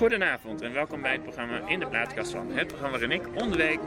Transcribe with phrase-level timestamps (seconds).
[0.00, 2.50] Goedenavond en welkom bij het programma In de Plaatkast van.
[2.50, 3.78] Het programma waarin ik onderweek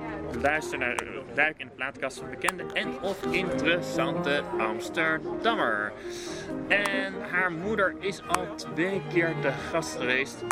[0.41, 5.93] luister naar duik in de plaatkast van bekende en of interessante Amsterdammer.
[6.67, 10.43] En haar moeder is al twee keer de gast geweest.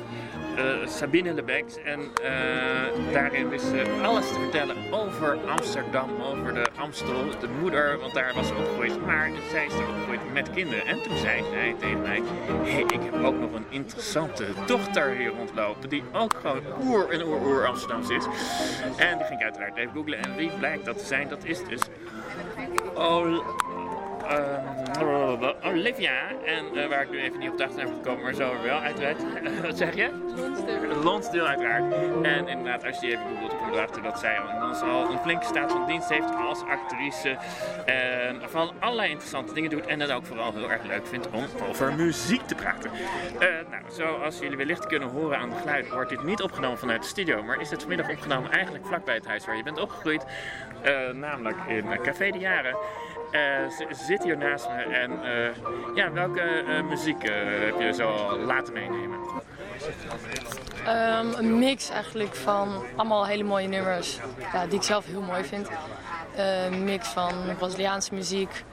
[0.58, 1.78] Uh, Sabine Lebeks.
[1.84, 8.00] En uh, daarin wist ze alles te vertellen over Amsterdam, over de Amstel, de moeder,
[8.00, 9.06] want daar was ze opgegroeid.
[9.06, 10.86] Maar zij is er opgegroeid met kinderen.
[10.86, 12.22] En toen zei zij tegen mij:
[12.64, 17.24] hey, ik heb ook nog een interessante dochter hier rondlopen, die ook gewoon oer en
[17.24, 18.26] oer oer Amsterdams is.
[18.98, 20.24] En die ging ik uiteraard even googlen.
[20.24, 21.28] En wie blijkt dat te zijn?
[21.28, 21.82] Dat is dus.
[22.96, 23.46] Oh,
[25.64, 26.30] Olivia.
[26.46, 28.80] En uh, waar ik nu even niet op de achternaam heb gekomen, maar zo wel
[28.80, 29.18] uiteraard.
[29.68, 30.10] Wat zeg je?
[30.36, 31.04] Lonsdeel.
[31.04, 31.94] Lonsdeel uiteraard.
[32.22, 35.46] En inderdaad, als je die even googelt, kom je erachter dat zij al een flinke
[35.46, 37.38] staat van dienst heeft als actrice.
[37.86, 39.86] En van allerlei interessante dingen doet.
[39.86, 42.92] En dat ook vooral heel erg leuk vindt om over muziek te praten.
[42.94, 47.02] Uh, nou, zoals jullie wellicht kunnen horen aan de geluid, wordt dit niet opgenomen vanuit
[47.02, 47.44] de studio.
[47.44, 50.26] Maar is het vanmiddag opgenomen eigenlijk vlakbij het huis waar je bent opgegroeid.
[51.14, 52.76] namelijk in Café de Jaren.
[53.32, 53.40] Uh,
[53.92, 59.20] zit hier naast me en uh, ja, welke uh, muziek heb je zo laten meenemen?
[60.88, 64.20] Um, een mix eigenlijk van allemaal hele mooie nummers
[64.54, 65.70] ja, die ik zelf heel mooi vind.
[66.36, 68.64] een mix van Braziliaanse muziek.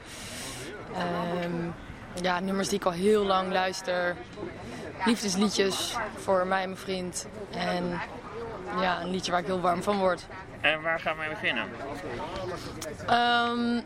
[1.45, 1.75] Um,
[2.23, 4.17] ja, nummers die ik al heel lang luister.
[5.05, 7.29] Liefdesliedjes voor mij en mijn vriend.
[7.51, 8.01] En
[8.81, 10.27] ja, een liedje waar ik heel warm van word.
[10.61, 11.65] En waar gaan we mee beginnen?
[13.11, 13.83] Um...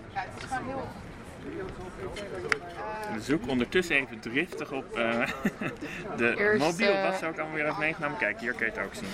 [3.21, 5.27] Zoek ondertussen even driftig op uh,
[6.17, 7.03] de Eerst, mobiel.
[7.03, 8.19] Wat zou ik allemaal weer even meegenomen?
[8.19, 9.09] Kijk, hier kun je het ook zien.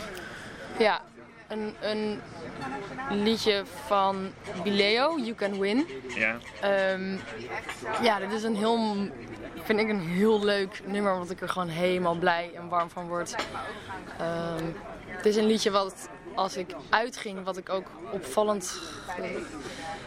[0.79, 1.01] Ja,
[1.49, 2.21] een, een
[3.09, 5.87] liedje van Bileo, You Can Win.
[6.15, 6.37] Ja.
[6.93, 7.21] Um,
[8.03, 8.97] ja, dit is een heel,
[9.63, 13.09] vind ik een heel leuk nummer, want ik er gewoon helemaal blij en warm van
[13.09, 13.37] word.
[14.21, 18.81] Um, het is een liedje wat als ik uitging, wat ik ook opvallend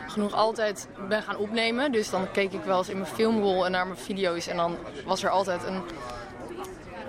[0.08, 1.92] genoeg altijd ben gaan opnemen.
[1.92, 4.48] Dus dan keek ik wel eens in mijn filmrol en naar mijn video's.
[4.48, 5.82] En dan was er altijd een,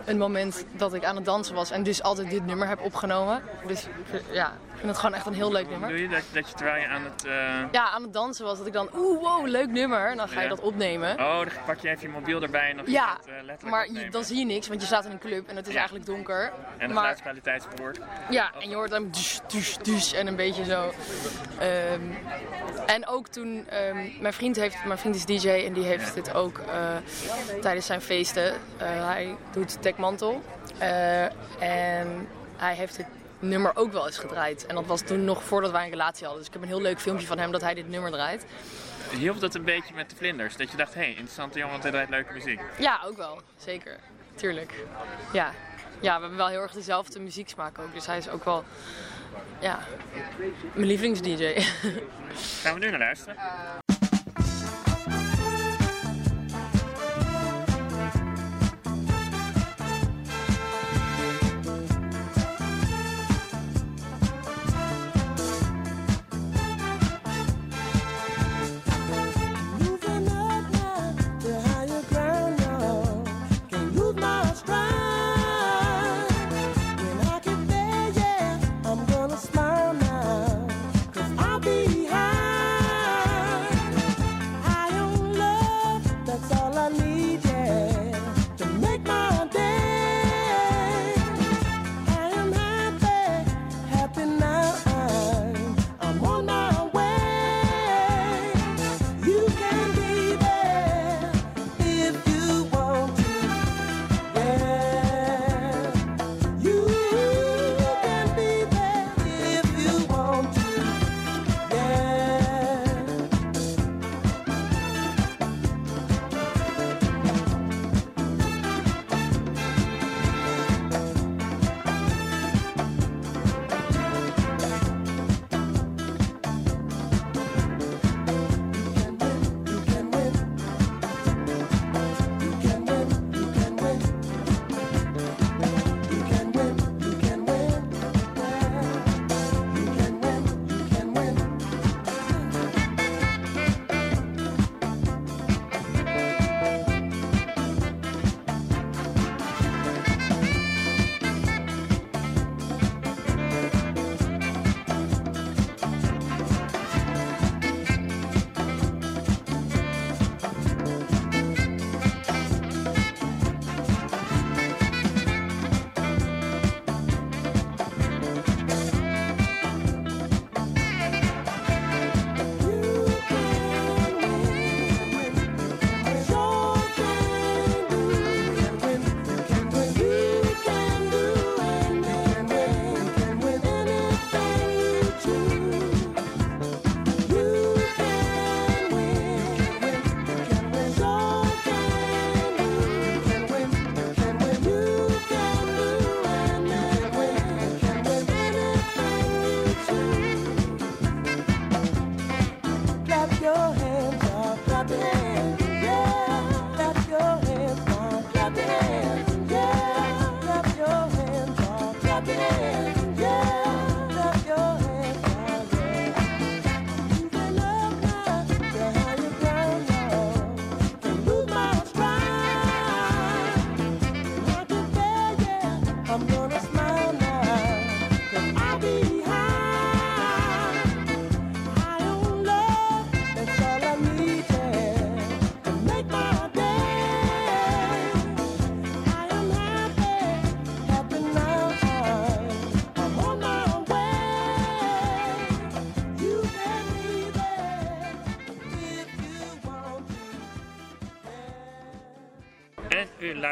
[0.04, 1.70] een moment dat ik aan het dansen was.
[1.70, 3.42] En dus altijd dit nummer heb opgenomen.
[3.66, 3.86] Dus
[4.30, 5.88] ja, vind het gewoon echt een heel leuk nummer.
[5.88, 7.24] Doe je dat, dat je terwijl je aan het...
[7.26, 7.32] Uh...
[7.72, 10.10] Ja, aan het dansen was, dat ik dan, oeh, wow, leuk nummer.
[10.10, 11.10] En dan ga je dat opnemen.
[11.18, 13.92] Oh, dan pak je even je mobiel erbij en dan ja, je het uh, maar
[13.92, 16.06] je, dan zie je niks, want je staat in een club en het is eigenlijk
[16.06, 16.52] donker.
[16.78, 18.04] En de geluidskwaliteit is behoorlijk.
[18.30, 20.92] Ja, en je hoort dan dus, dus, dus en een beetje zo.
[21.62, 22.18] Um,
[22.86, 26.34] en ook toen, um, mijn vriend heeft, mijn vriend is DJ en die heeft dit
[26.34, 28.52] ook uh, tijdens zijn feesten.
[28.78, 30.42] hij doet dekmantel.
[31.58, 33.06] en hij heeft het
[33.42, 34.66] nummer ook wel eens gedraaid.
[34.66, 36.38] En dat was toen nog voordat wij een relatie hadden.
[36.38, 38.44] Dus ik heb een heel leuk filmpje van hem dat hij dit nummer draait.
[39.10, 40.56] Hielp dat een beetje met de vlinders?
[40.56, 42.60] Dat je dacht, hé, hey, interessante jongen, want hij draait leuke muziek.
[42.78, 43.40] Ja, ook wel.
[43.56, 43.98] Zeker.
[44.34, 44.74] Tuurlijk.
[45.32, 45.52] Ja.
[46.00, 47.94] Ja, we hebben wel heel erg dezelfde muzieksmaak ook.
[47.94, 48.64] Dus hij is ook wel,
[49.58, 49.78] ja,
[50.74, 51.60] mijn lievelings-dj.
[52.62, 53.36] Gaan we nu naar luisteren?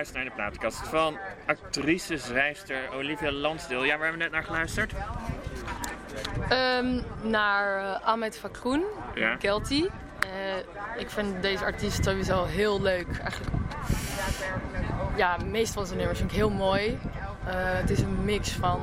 [0.01, 3.85] Naar de platenkast van actrice, schrijfster Olivia Lansdeel.
[3.85, 4.93] Ja, waar hebben we net naar geluisterd?
[6.53, 9.37] Um, naar uh, Ahmed Fakroen, Ja.
[9.37, 9.89] Kelty.
[10.27, 10.57] Uh,
[10.97, 13.19] ik vind deze artiest sowieso heel leuk.
[13.19, 13.51] Eigenlijk,
[15.17, 16.89] ja, meest van zijn nummers vind ik heel mooi.
[16.89, 16.99] Uh,
[17.55, 18.81] het is een mix van,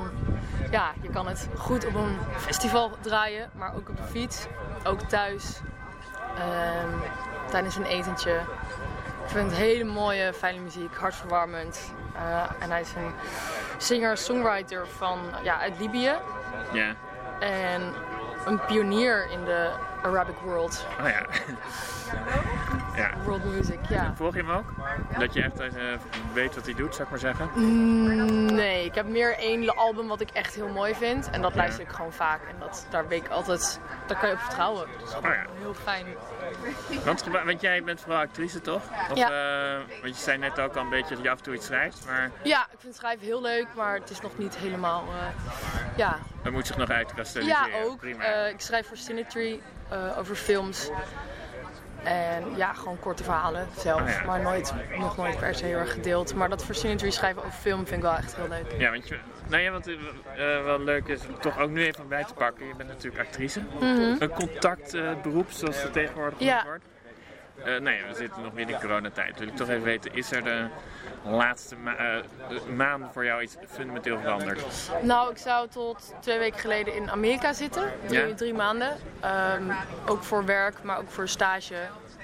[0.72, 4.46] ja, je kan het goed op een festival draaien, maar ook op de fiets,
[4.84, 5.60] ook thuis,
[6.40, 7.02] um,
[7.50, 8.40] tijdens een etentje.
[9.28, 11.94] Ik vind het hele mooie, fijne muziek, hartverwarmend.
[12.16, 13.12] Uh, en hij is een
[13.78, 16.14] singer-songwriter van, ja, uit Libië.
[16.74, 16.96] Ja.
[17.40, 17.94] En
[18.46, 19.70] een pionier in de
[20.04, 20.86] Arabic world.
[21.00, 21.26] Oh ja.
[22.98, 23.12] ja.
[23.24, 24.14] World music, ja.
[24.16, 24.74] Volg je hem ook?
[25.20, 25.68] Dat je echt uh,
[26.34, 27.50] weet wat hij doet, zou ik maar zeggen?
[27.56, 31.30] Mm, nee, ik heb meer één album wat ik echt heel mooi vind.
[31.30, 31.58] En dat ja.
[31.58, 32.42] luister ik gewoon vaak.
[32.50, 34.88] En dat, daar weet ik altijd, daar kan je op vertrouwen.
[35.00, 35.46] Dus dat is oh ja.
[35.60, 36.06] heel fijn.
[37.06, 38.82] Want, want, jij bent vooral actrice, toch?
[39.12, 39.30] Of, ja.
[39.78, 41.66] Uh, want je zei net ook al een beetje dat je af en toe iets
[41.66, 42.32] schrijft, maar...
[42.44, 45.16] Ja, ik vind schrijven heel leuk, maar het is nog niet helemaal, uh,
[45.96, 46.18] ja...
[46.42, 47.70] Het moet zich nog uitkristalliseren.
[47.70, 48.04] Ja, ook.
[48.54, 49.62] Ik schrijf voor Cinetree
[50.18, 50.90] over films.
[52.08, 54.02] En ja, gewoon korte verhalen zelf.
[54.02, 54.24] Oh ja.
[54.26, 56.36] Maar nooit, nog nooit per se heel erg gedeeld.
[56.36, 58.66] Maar dat voor Cinetree schrijven over film vind ik wel echt heel leuk.
[58.78, 59.18] Ja, want je,
[59.48, 59.98] nou ja, wat uh,
[60.64, 62.68] wel leuk is, toch ook nu even bij te pakken.
[62.68, 63.60] Je bent natuurlijk actrice.
[63.60, 64.16] Mm -hmm.
[64.20, 66.64] Een contactberoep, uh, zoals het tegenwoordig ja.
[66.66, 66.84] wordt.
[67.60, 69.40] Uh, nou ja, we zitten nog weer in coronatijd.
[69.40, 70.68] Wil ik toch even weten, is er de
[71.30, 72.22] laatste ma
[72.76, 74.62] maanden voor jou iets fundamenteel veranderd?
[75.02, 77.92] Nou, ik zou tot twee weken geleden in Amerika zitten.
[78.06, 78.36] Drie, Ja?
[78.36, 78.98] drie maanden.
[79.58, 79.72] Um,
[80.08, 81.74] ook voor werk, maar ook voor stage.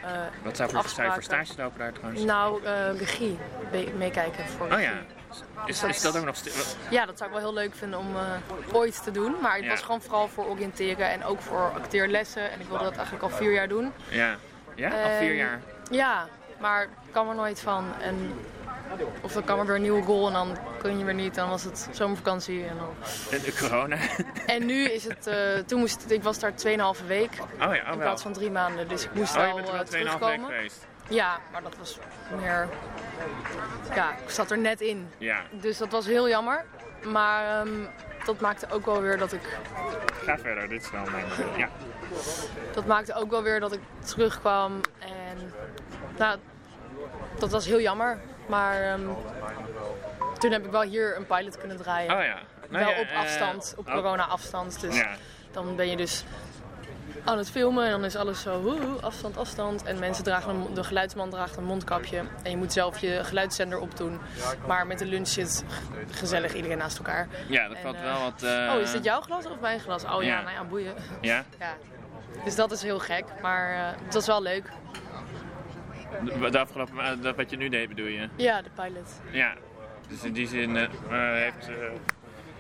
[0.03, 0.09] Uh,
[0.43, 1.13] Wat zou voor, afspraken.
[1.13, 2.23] voor stage lopen daar trouwens?
[2.23, 3.37] Nou, uh, regie.
[3.97, 4.91] Meekijken voor Oh ja.
[5.65, 6.35] Is, is dat ook nog.
[6.89, 8.21] Ja, dat zou ik wel heel leuk vinden om uh,
[8.75, 9.35] ooit te doen.
[9.41, 9.69] Maar het Ja.
[9.69, 12.51] was gewoon vooral voor oriënteren en ook voor acteerlessen.
[12.51, 13.91] En ik wilde dat eigenlijk al vier jaar doen.
[14.09, 14.35] Ja.
[14.75, 14.89] Ja?
[14.89, 15.59] Al vier En- jaar?
[15.91, 16.27] Ja,
[16.59, 17.85] maar ik kwam er nooit van.
[18.01, 18.33] En,
[19.21, 21.35] of dan kwam er weer een nieuwe goal en dan kun je weer niet.
[21.35, 22.65] Dan was het zomervakantie.
[22.65, 22.89] En, dan...
[23.31, 23.97] En de corona?
[24.45, 26.53] en nu is het, eh, toen moest ik was daar
[26.97, 28.87] 2,5 week Oh ja, oh in plaats van drie maanden.
[28.87, 30.51] Dus ik moest Oh, al eh, 2,5 week terugkomen.
[31.09, 31.97] Ja, maar dat was
[32.41, 32.67] meer.
[33.95, 35.09] Ja, ik zat er net in.
[35.17, 36.65] Ja, Dus dat was heel jammer.
[37.03, 37.73] Maar ehm,
[38.25, 39.57] dat maakte ook wel weer dat ik.
[40.25, 40.69] ga verder.
[40.69, 41.25] Dit is wel mijn...
[41.57, 41.69] Ja.
[42.73, 44.81] Dat maakte ook wel weer dat ik terugkwam.
[44.99, 45.53] En
[46.17, 46.37] nou,
[47.39, 48.19] dat was heel jammer.
[48.47, 49.01] Maar ehm,
[50.39, 52.11] toen heb ik wel hier een pilot kunnen draaien.
[52.17, 52.37] Oh ja.
[52.69, 54.81] Nou wel ja, op eh, afstand, op oh, corona-afstand.
[54.81, 55.15] Dus Ja.
[55.51, 56.23] dan ben je dus
[57.25, 59.83] aan het filmen en dan is alles zo woe, afstand, afstand.
[59.83, 62.17] En mensen dragen een, de geluidsman draagt een mondkapje.
[62.43, 64.19] En je moet zelf je geluidszender opdoen.
[64.67, 65.63] Maar met de lunch zit
[66.11, 67.27] gezellig iedereen naast elkaar.
[67.47, 68.43] Ja, dat En, valt eh, wel wat...
[68.43, 70.03] eh, Oh, is dit jouw glas of mijn glas?
[70.03, 70.41] Oh ja, Ja.
[70.41, 70.93] nou ja, boeien.
[71.21, 71.43] Ja?
[71.59, 71.73] Ja.
[72.43, 74.69] Dus dat is heel gek, maar eh, het was wel leuk.
[76.21, 78.29] De, de afgelopen dat wat je nu deed bedoel je?
[78.35, 79.21] Ja, de pilot.
[79.31, 79.53] Ja.
[80.07, 81.75] Dus in die zin eh, eh, heeft, eh,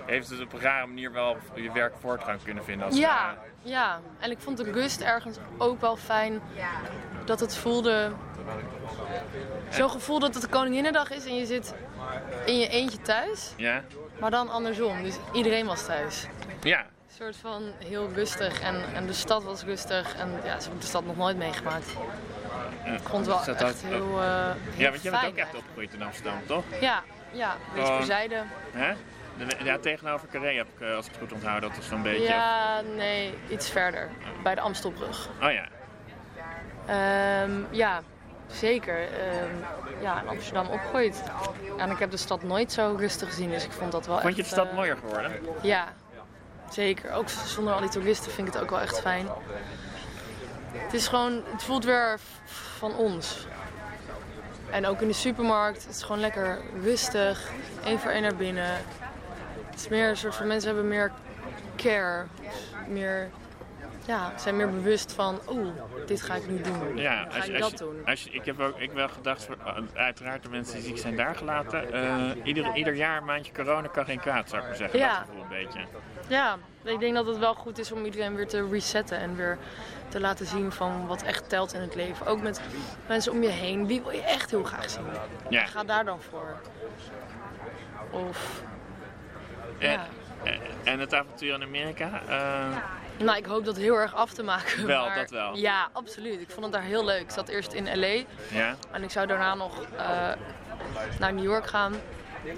[0.05, 2.85] heeft het op een rare manier wel je werk voortgang kunnen vinden.
[2.85, 3.99] Als, Ja, ja.
[4.19, 6.41] En ik vond de rust ergens ook wel fijn
[7.25, 8.11] dat het voelde.
[9.69, 11.73] Zo'n gevoel dat het Koninginnedag is en je zit
[12.45, 13.83] in je eentje thuis, ja?
[14.19, 15.03] maar dan andersom.
[15.03, 16.27] Dus iedereen was thuis.
[16.61, 16.85] Ja.
[17.13, 20.15] Een soort van heel rustig en, en de stad was rustig.
[20.15, 21.89] En ja, zo heb ik de stad nog nooit meegemaakt.
[22.85, 24.21] Ik vond het wel echt heel, heel
[24.77, 26.63] Ja, want jij bent ook echt opgegroeid in Amsterdam, toch?
[26.81, 27.55] Ja, ja.
[27.65, 28.43] Beetje Gewoon- verzijde.
[28.71, 28.93] Hè?
[29.63, 32.23] Ja, tegenover Carré heb ik, eh, als ik het goed onthoud, dat is zo'n beetje...
[32.23, 34.09] Ja, nee, iets verder.
[34.43, 35.29] Bij de Amstelbrug.
[35.41, 35.67] Oh ja.
[36.85, 38.01] Ehm, ja,
[38.47, 38.97] zeker.
[38.97, 39.55] Ehm,
[40.01, 41.23] ja, in Amsterdam opgegroeid.
[41.77, 44.35] En ik heb de stad nooit zo rustig gezien, dus ik vond dat wel Vond
[44.35, 45.31] je de stad eh, mooier geworden?
[45.61, 45.93] Ja,
[46.73, 47.11] zeker.
[47.11, 49.27] Ook zonder al die toeristen vind ik het ook wel echt fijn.
[50.73, 52.19] Het is gewoon, het voelt weer
[52.77, 53.47] van ons.
[54.69, 57.51] En ook in de supermarkt, het is gewoon lekker rustig.
[57.83, 58.71] Eén voor één naar binnen.
[59.69, 61.11] Het is meer een soort van mensen hebben meer
[61.75, 62.25] care.
[62.87, 63.29] Meer
[64.05, 65.67] ja, zijn meer bewust van, oeh,
[66.05, 66.97] dit ga ik nu doen.
[66.97, 68.05] Ja, ga als, ik als dat doen.
[68.05, 71.35] als ik heb ook ik wel gedacht, uh, uiteraard de mensen die ziek zijn daar
[71.35, 71.93] gelaten.
[71.93, 74.99] Eh, ieder, ieder jaar een maandje corona kan geen kwaad, zou ik maar zeggen.
[74.99, 75.09] Ja.
[75.09, 75.79] Dat gevoel een beetje.
[76.33, 79.57] Ja, ik denk dat het wel goed is om iedereen weer te resetten en weer
[80.09, 82.25] te laten zien van wat echt telt in het leven.
[82.25, 82.61] Ook met
[83.07, 83.87] mensen om je heen.
[83.87, 85.05] Wie wil je echt heel graag zien?
[85.49, 85.65] Ja.
[85.65, 86.59] Ga daar dan voor.
[88.11, 88.61] Of,
[89.79, 90.05] En, ja.
[90.83, 92.21] en het avontuur in Amerika?
[92.27, 92.77] eh,
[93.17, 94.87] Nou, ik hoop dat heel erg af te maken.
[94.87, 95.55] Wel, maar- dat wel.
[95.55, 96.41] Ja, absoluut.
[96.41, 97.21] Ik vond het daar heel leuk.
[97.21, 98.75] Ik zat eerst in LA ja?
[98.91, 100.31] en ik zou daarna nog eh,
[101.19, 101.93] naar New York gaan.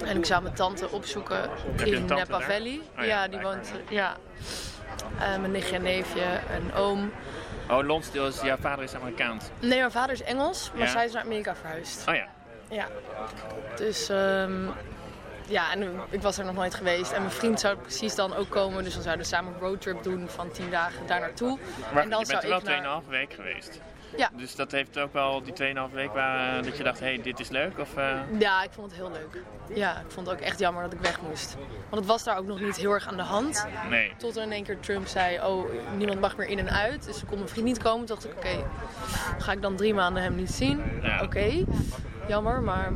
[0.06, 1.50] En ik zou mijn tante opzoeken
[1.84, 2.39] in Napa?
[2.42, 2.82] Valley.
[2.98, 3.72] Oh ja, ja, die woont.
[3.89, 4.15] Ja.
[5.20, 6.24] Eh, mijn nichtje en neefje,
[6.56, 7.12] een oom.
[7.70, 9.46] Oh, Lonsdale is, jouw vader is Amerikaans.
[9.60, 10.92] Nee, mijn vader is Engels, maar Ja.
[10.92, 12.08] zij is naar Amerika verhuisd.
[12.08, 12.27] Oh ja.
[12.70, 12.86] Ja.
[13.75, 14.65] Dus ehm,
[15.48, 17.12] ja, en ik was er nog nooit geweest.
[17.12, 18.84] En mijn vriend zou precies dan ook komen.
[18.84, 21.58] Dus dan zouden we samen een roadtrip doen van 10 dagen daar naartoe.
[21.94, 23.01] Maar en dan je bent zou er wel naar...
[23.04, 23.80] 2,5 week geweest.
[24.17, 24.29] Ja.
[24.38, 25.53] Dus dat heeft ook wel die
[25.89, 27.79] 2,5 week waar, dat je dacht, hé, hey, dit is leuk?
[27.79, 29.43] Of, eh, Ja, ik vond het heel leuk.
[29.75, 31.55] Ja, ik vond het ook echt jammer dat ik weg moest.
[31.89, 33.67] Want het was daar ook nog niet heel erg aan de hand.
[33.89, 34.13] nee.
[34.17, 37.05] Tot er in één keer Trump zei, oh, niemand mag meer in en uit.
[37.05, 38.05] Dus kon mijn vriend niet komen.
[38.05, 38.65] Toen dacht ik, oké,
[39.38, 40.84] ga ik dan drie maanden hem niet zien?
[41.01, 41.22] Ja.
[41.24, 41.63] Oké,
[42.27, 42.91] jammer, maar...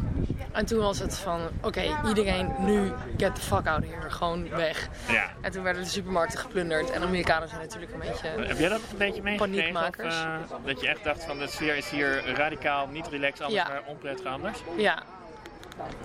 [0.51, 4.09] En toen was het van, oké, iedereen nu, get the fuck out here.
[4.09, 4.87] Gewoon weg.
[5.07, 5.25] Ja.
[5.41, 6.91] En toen werden de supermarkten geplunderd.
[6.91, 8.27] En Amerikanen zijn natuurlijk een beetje...
[8.27, 9.75] Heb jij dat een beetje meegekregen?
[9.75, 10.15] Of, Paniekmakers.
[10.21, 13.69] eh, dat je echt dacht van de sfeer is hier radicaal, niet relaxed anders, Ja.
[13.69, 14.59] maar onprettig anders?
[14.77, 15.03] Ja.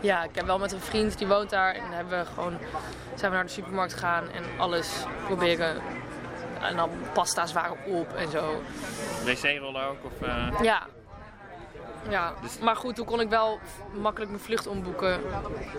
[0.01, 1.75] Ja, ik heb wel met een vriend die woont daar.
[1.75, 2.59] En hebben we gewoon,
[3.15, 4.89] zijn we naar de supermarkt gegaan en alles
[5.27, 5.77] proberen.
[6.61, 8.63] En dan pasta's waren op en zo.
[9.25, 9.97] Wc-rollen ook?
[10.05, 10.83] Of, eh, Ja.
[12.09, 13.59] Ja, Dus- maar goed, toen kon ik wel
[14.01, 15.21] makkelijk mijn vlucht omboeken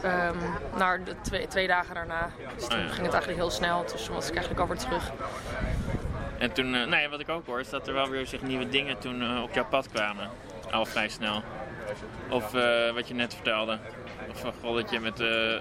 [0.01, 0.36] ehm,
[0.77, 2.29] naar de twee, twee dagen daarna.
[2.55, 2.89] Dus toen Oh ja.
[2.91, 5.12] ging het eigenlijk heel snel, dus toen was ik eigenlijk alweer terug.
[6.38, 8.70] En toen, nou ja, wat ik ook hoor, is dat er wel weer zich nieuwe
[8.70, 10.29] dingen toen eh, op jouw pad kwamen.
[10.72, 11.41] Al vrij snel.
[12.29, 13.77] Of eh, wat je net vertelde.
[14.46, 15.17] Of dat je met...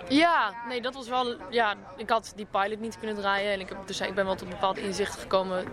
[0.08, 1.36] Ja, nee, dat was wel.
[1.50, 3.52] Ja, ik had die pilot niet kunnen draaien.
[3.52, 5.64] En ik, heb, dus ik ben wel tot bepaalde inzichten gekomen.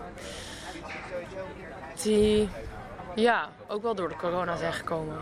[2.03, 2.49] Die.
[3.15, 5.17] Ja, ook wel door de corona zijn gekomen.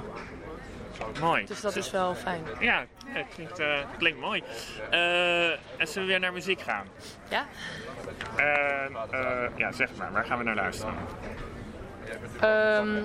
[1.20, 1.46] mooi.
[1.46, 2.44] Dus dat is wel fijn.
[2.60, 4.44] Ja, het klinkt, eh, klinkt mooi.
[4.90, 6.86] Eh, en zullen we weer naar muziek gaan?
[7.30, 7.46] Ja?
[8.36, 10.94] Eh, ja, zeg maar, waar gaan we naar luisteren?
[12.40, 13.04] Ehm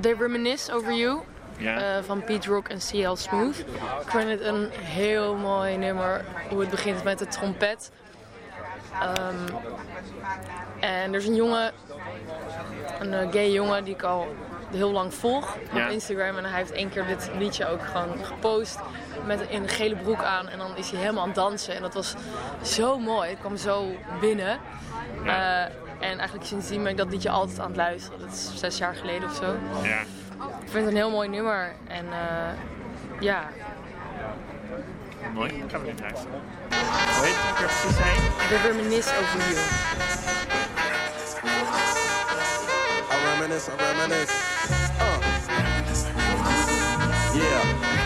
[0.00, 1.20] They Reminisce Over You
[1.58, 2.02] Ja?
[2.02, 3.58] van Pete Rock en CL Smooth.
[4.00, 6.24] Ik vind het een heel mooi nummer.
[6.50, 7.92] Hoe het begint met de trompet.
[9.00, 9.36] Ehm,
[10.80, 11.72] en er is een jongen,
[13.00, 14.26] een eh, gay jongen die ik al
[14.70, 15.84] heel lang volg Ja.
[15.86, 16.36] op Instagram.
[16.36, 18.78] En hij heeft één keer dit liedje ook gewoon gepost
[19.26, 20.48] met een, een gele broek aan.
[20.48, 21.74] En dan is hij helemaal aan het dansen.
[21.74, 22.14] En dat was
[22.62, 23.30] zo mooi.
[23.30, 23.86] Het kwam zo
[24.20, 24.58] binnen.
[25.24, 25.66] Ja.
[25.66, 25.74] Eh,
[26.10, 28.20] en eigenlijk sindsdien ben ik dat liedje altijd aan het luisteren.
[28.20, 29.54] Dat is zes jaar geleden of zo.
[29.82, 30.00] ja.
[30.62, 31.72] Ik vind het een heel mooi nummer.
[31.88, 33.48] En eh, ja,
[35.34, 35.64] Mooi.
[35.70, 36.40] Gaan we niet luisteren.
[37.16, 38.20] Hoe heet het precies zijn?
[38.48, 39.56] The Reminisce Over You.
[43.10, 44.34] I reminisce, I reminisce.
[45.00, 45.18] Uh.
[47.34, 47.97] Yeah.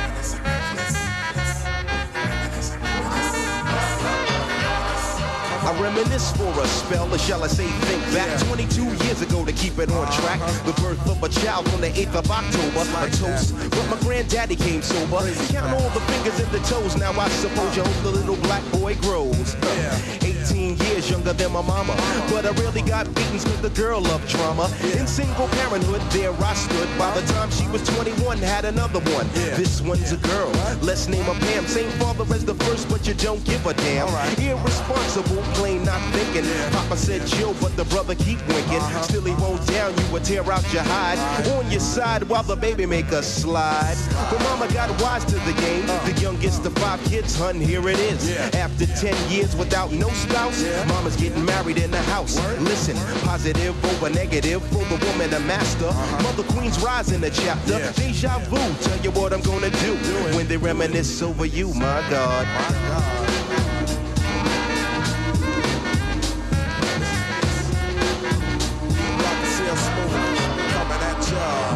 [5.65, 9.53] I reminisce for a spell, or shall I say think back 22 years ago to
[9.53, 10.41] keep it on track.
[10.67, 13.55] The birth of a child on the 8th of October, a toast.
[13.71, 15.23] But my granddaddy came sober.
[15.53, 18.65] Count all the fingers and the toes, now I suppose you hope the little black
[18.73, 19.55] boy grows.
[20.43, 21.95] 18 years younger than my mama,
[22.31, 24.71] but I really got beaten cause the girl loved drama.
[24.99, 26.89] In single parenthood, there I stood.
[26.99, 29.29] By the time she was 21, had another one.
[29.33, 30.51] This one's a girl.
[30.81, 31.67] Let's name her Pam.
[31.67, 34.09] Same father as the first, but you don't give a damn.
[34.39, 36.45] Irresponsible, plain not thinking.
[36.73, 38.83] Papa said chill, but the brother keep winking.
[38.83, 39.03] Uh-huh.
[39.03, 41.19] Still he won't down you or tear out your hide.
[41.53, 43.97] On your side while the baby make a slide.
[44.31, 45.89] But mama got wise to the game.
[45.89, 46.05] Uh.
[46.05, 48.37] The youngest of five kids, hun, here it is.
[48.55, 52.37] After 10 years without no spouse, mama's getting married in the house.
[52.61, 55.93] Listen, positive over negative for the woman a master.
[56.23, 57.79] Mother Queen's rise in the chapter.
[57.93, 59.95] Deja vu, tell you what I'm gonna do
[60.35, 62.47] when they reminisce over you, my God.
[62.47, 63.12] Rock and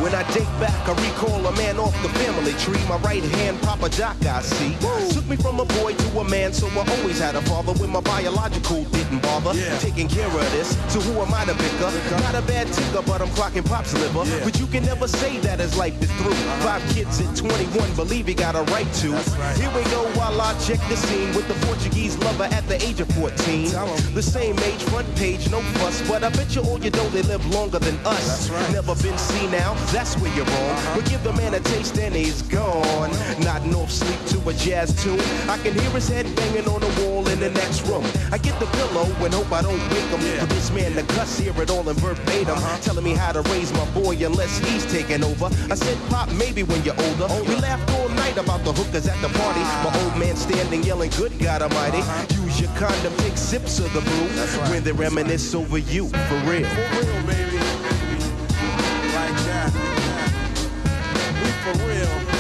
[0.07, 2.79] When I date back, I recall a man off the family tree.
[2.87, 4.77] My right hand, Papa Doc, I see.
[5.13, 7.91] Took me from a boy to a man, so I always had a father when
[7.91, 9.53] my biological didn't bother.
[9.59, 9.77] Yeah.
[9.79, 11.93] Taking care of this, so who am I to pick up?
[12.23, 14.31] Not a bad ticker, but I'm clocking pop's liver.
[14.31, 14.45] Yeah.
[14.45, 16.39] But you can never say that as life is through.
[16.63, 19.11] Five kids at 21, believe he got a right to.
[19.11, 19.57] Right.
[19.57, 23.01] Here we go while I check the scene with the Portuguese lover at the age
[23.01, 23.71] of 14.
[24.15, 26.01] The same age, front page, no fuss.
[26.09, 28.49] But I bet you all you know they live longer than us.
[28.51, 28.73] Right.
[28.73, 30.77] Never been seen now, that's where you're wrong.
[30.95, 33.11] But give the man a taste and he's gone.
[33.41, 35.19] Nodding off sleep to a jazz tune.
[35.49, 38.05] I can hear his head banging on the wall in the next room.
[38.31, 40.21] I get the pillow and hope I don't wake him.
[40.21, 40.41] Yeah.
[40.41, 42.59] For this man to cuss, hear it all in verbatim.
[42.59, 42.79] Uh-huh.
[42.83, 45.47] Telling me how to raise my boy unless he's taking over.
[45.47, 47.29] I said, Pop, maybe when you're older.
[47.31, 49.63] Oh, We laughed all night about the hookers at the party.
[49.65, 49.89] Ah.
[49.89, 52.01] My old man standing yelling, Good God Almighty.
[52.01, 52.45] Uh-huh.
[52.45, 54.29] Use your condom, take sips of the brew.
[54.61, 54.71] Right.
[54.73, 56.69] When they reminisce over you, for real.
[56.69, 57.76] For real, baby.
[59.67, 59.73] We
[61.65, 62.36] for real.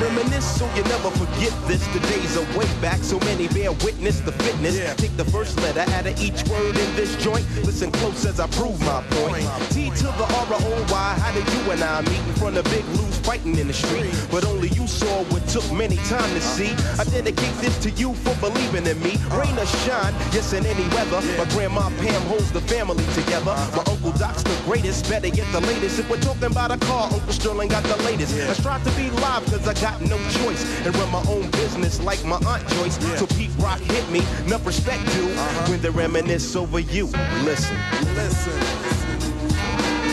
[0.00, 1.86] Reminisce so you never forget this.
[1.88, 4.78] The days are way back, so many bear witness the fitness.
[4.78, 4.94] Yeah.
[4.94, 7.46] Take the first letter out of each word in this joint.
[7.64, 9.46] Listen close as I prove my point.
[9.70, 11.16] T to the R O Y.
[11.20, 14.12] How did you and I meet in front of Big Lou's fighting in the street?
[14.30, 16.72] But only you saw what took many time to see.
[17.00, 19.16] I dedicate this to you for believing in me.
[19.32, 21.20] Rain or shine, yes in any weather.
[21.38, 23.50] My grandma Pam holds the family together.
[23.50, 23.76] Uh-huh.
[23.76, 25.08] My uncle Doc's the greatest.
[25.08, 25.98] Better get the latest.
[25.98, 28.34] If we're talking about a car, Uncle Sterling got the latest.
[28.34, 30.64] I strive to be live cause I got no choice.
[30.84, 32.98] And run my own business like my Aunt Joyce.
[33.18, 35.28] So Pete Rock hit me, enough respect due.
[35.28, 35.70] Uh-huh.
[35.70, 37.06] When they reminisce over you.
[37.44, 37.76] Listen.
[38.14, 38.58] Listen.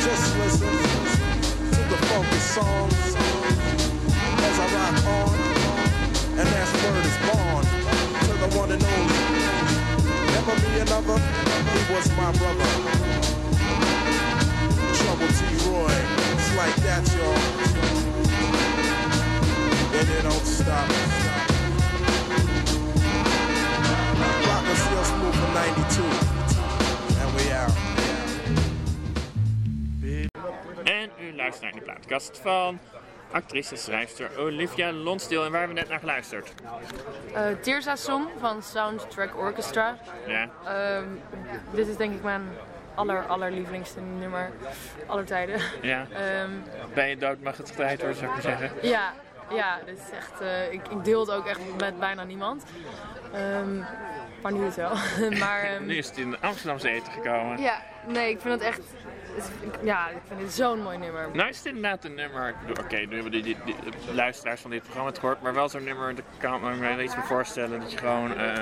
[0.03, 0.67] Just listen
[1.71, 2.89] to the funky song
[4.47, 5.33] as I rock on.
[6.39, 7.63] And that word is born
[8.25, 9.23] to the one and only.
[10.33, 11.17] Never be another.
[11.73, 12.69] He was my brother.
[14.93, 15.41] Trouble T.
[15.69, 15.95] Roy.
[16.33, 18.12] It's like that, y'all.
[19.99, 20.87] And it don't stop.
[24.47, 26.03] Rock is still smooth for 92.
[27.21, 27.71] And we out.
[30.83, 32.79] En u luistert naar de plaatkast van
[33.31, 35.45] actrice, schrijfster Olivia Lonsdale.
[35.45, 36.53] En waar hebben we net naar geluisterd?
[37.33, 39.97] Eh Tirza Song van Soundtrack Orchestra.
[40.27, 41.07] Ja, Ehm,
[41.71, 42.41] dit is denk ik mijn
[42.95, 44.51] aller, allerlievelingste nummer
[45.07, 45.59] aller tijden.
[45.81, 46.05] ja.
[46.13, 46.49] Ehm,
[46.93, 48.71] Ben je dood mag het gedraaid worden, zou ik maar zeggen.
[48.89, 49.13] ja,
[49.49, 52.63] ja, dit is echt, eh, ik, ik deel het ook echt met bijna niemand.
[53.33, 53.77] Ehm,
[54.41, 54.95] maar nu het wel.
[55.39, 57.61] maar ehm, Nu is het in de Amsterdamse eten gekomen.
[57.61, 58.77] ja, nee, ik vind het echt,
[59.35, 61.29] het- ik- ja, ik vind dit zo'n mooi nummer.
[61.33, 62.55] Nou is het inderdaad een nummer.
[62.79, 65.83] Oké, nu hebben die, die, die luisteraars van dit programma het gehoord, maar wel zo'n
[65.83, 66.15] nummer.
[66.15, 68.53] Dat kan ik me wel iets meer voorstellen dat je gewoon eh,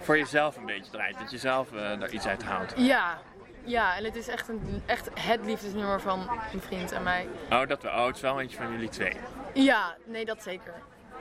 [0.00, 1.18] voor jezelf een beetje draait.
[1.18, 2.72] Dat je zelf eh, daar iets uit haalt.
[2.76, 3.18] Ja,
[3.64, 7.28] ja, en het is echt, een, echt het liefdesnummer van mijn vriend en mij.
[7.50, 7.92] Oh, dat wel.
[7.92, 9.16] Oh, het is wel eentje van jullie twee.
[9.54, 10.72] Ja, nee, dat zeker.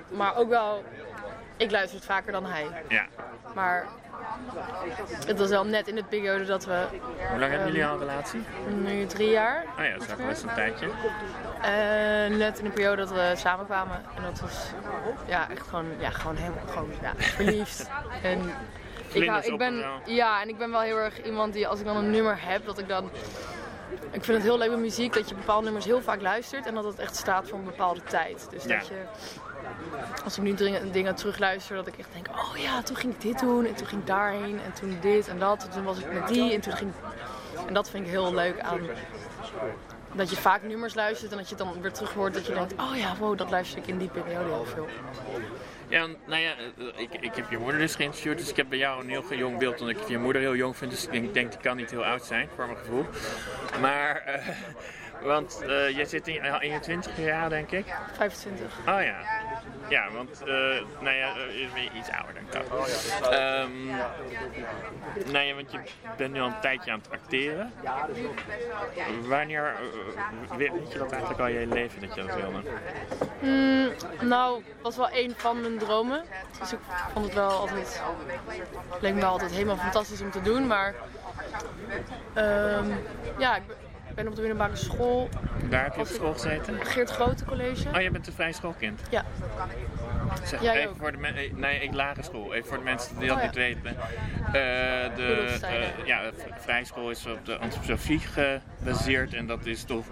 [0.09, 0.83] Maar ook wel,
[1.57, 2.67] ik luister het vaker dan hij.
[2.87, 3.05] Ja.
[3.55, 3.85] Maar
[5.25, 6.85] het was wel net in de periode dat we
[7.29, 8.41] Hoe lang hebben jullie al een relatie?
[8.83, 9.63] nu drie jaar.
[9.77, 10.89] Oh ja, dat is ook best een tijdje.
[11.61, 14.01] eh, net in de periode dat we samenkwamen.
[14.15, 14.65] En dat was
[15.25, 17.89] ja, echt gewoon, ja, gewoon helemaal gewoon, ja, verliefd.
[18.23, 18.51] En
[19.13, 21.85] ik, hou, ik ben, ja, en ik ben wel heel erg iemand die als ik
[21.85, 23.09] dan een nummer heb, dat ik dan.
[24.11, 26.73] Ik vind het heel leuk met muziek dat je bepaalde nummers heel vaak luistert en
[26.75, 28.47] dat het echt staat voor een bepaalde tijd.
[28.51, 28.77] Dus Ja.
[28.77, 29.01] dat je,
[30.23, 33.21] als ik nu dingen, dingen terugluister, dat ik echt denk: oh ja, toen ging ik
[33.21, 35.63] dit doen en toen ging ik daarheen en toen dit en dat.
[35.63, 36.91] En toen was ik met die en toen ging.
[37.67, 38.79] En dat vind ik heel leuk aan
[40.13, 42.53] dat je vaak nummers luistert en dat je het dan weer terug hoort dat je
[42.53, 44.87] denkt, oh ja, wow, dat luister ik in die periode heel veel.
[45.89, 48.77] Ja, nou ja, eh, ik, ik heb je moeder dus geïnterviewd, dus ik heb bij
[48.77, 51.33] jou een heel jong beeld, omdat ik je moeder heel jong vind, dus ik denk,
[51.33, 53.05] denk die kan niet heel oud zijn, voor mijn gevoel.
[53.81, 54.47] Maar, eh,
[55.21, 57.85] want eh, jij zit in, in je twintig jaar, denk ik.
[58.13, 58.79] 25.
[58.79, 59.38] Oh ja.
[59.89, 60.47] Ja, want, eh
[60.99, 61.33] nou ja,
[61.73, 63.21] ben je iets ouder dan ik dacht.
[63.21, 63.85] Ehm,
[65.31, 65.79] nou ja, want je
[66.17, 67.73] bent nu al een tijdje aan het acteren.
[69.21, 69.75] Wanneer,
[70.57, 72.61] weet weet je dat eigenlijk al je hele leven dat je dat wilde?
[73.39, 73.91] Mm,
[74.27, 76.23] nou, was wel een van mijn dromen.
[76.59, 76.79] Dus ik
[77.13, 78.01] vond het wel altijd,
[78.99, 80.67] leek me wel altijd helemaal fantastisch om te doen.
[80.67, 80.95] Maar
[82.33, 82.91] ehm,
[83.37, 83.63] ja, ik
[84.23, 85.29] ben- ik ben op de middelbare school,
[85.69, 86.85] Daar heb je op school gezeten?
[86.85, 87.89] Geert Grote College.
[87.95, 89.01] Oh, je bent een vrij schoolkind.
[89.09, 89.25] Ja,
[90.43, 90.95] Zeg, Jij even ook.
[90.97, 92.53] voor de men- eh, nee, ik lagere school.
[92.53, 93.47] Even voor de mensen die dat Oh, ja.
[93.47, 93.95] niet weten.
[94.45, 94.53] Eh,
[95.15, 96.21] de eh, ja,
[96.59, 99.33] vrijschool is op de antroposofie gebaseerd.
[99.33, 100.05] En dat is toch,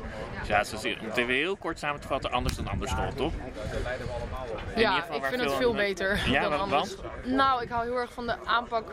[0.48, 3.14] ja, zo zie- om het even heel kort samen te vatten, anders dan andere school,
[3.14, 3.34] toch?
[4.76, 6.96] In ja ik vind het veel andere- beter Ja, dan want- anders.
[7.24, 8.84] Nou, ik hou heel erg van de aanpak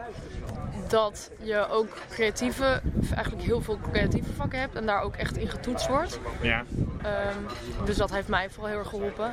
[0.88, 2.80] dat je ook creatieve,
[3.14, 6.18] eigenlijk heel veel creatieve vakken hebt en daar ook echt in getoetst wordt.
[6.40, 6.64] Ja.
[7.02, 7.38] Ehm,
[7.84, 9.32] dus dat heeft mij vooral heel erg geholpen.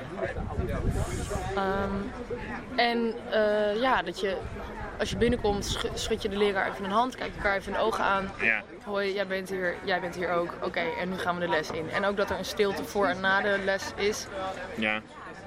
[1.55, 1.91] Ehm,
[2.75, 4.37] en eh, ja, dat je
[4.99, 7.77] als je binnenkomt, sch- schud je de leraar even een hand, kijk elkaar even in
[7.77, 8.31] de ogen aan.
[8.41, 8.61] Ja.
[8.83, 10.53] Hoi, jij bent hier, jij bent hier ook.
[10.63, 11.89] Oké, en nu gaan we de les in.
[11.91, 14.27] En ook dat er een stilte voor en na de les is.
[14.75, 15.01] Ja.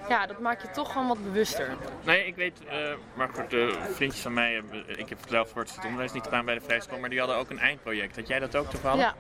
[0.09, 1.77] Ja, dat maakt je toch gewoon wat bewuster.
[2.05, 2.77] Nee, ik weet, eh,
[3.15, 6.55] maar goed, de vriendjes van mij, hebben- ik heb zelf voortgezet onderwijs niet gedaan bij
[6.55, 8.17] de Vrijschool, maar die hadden ook een eindproject.
[8.17, 9.01] Had jij dat ook toevallig?
[9.01, 9.15] Ja,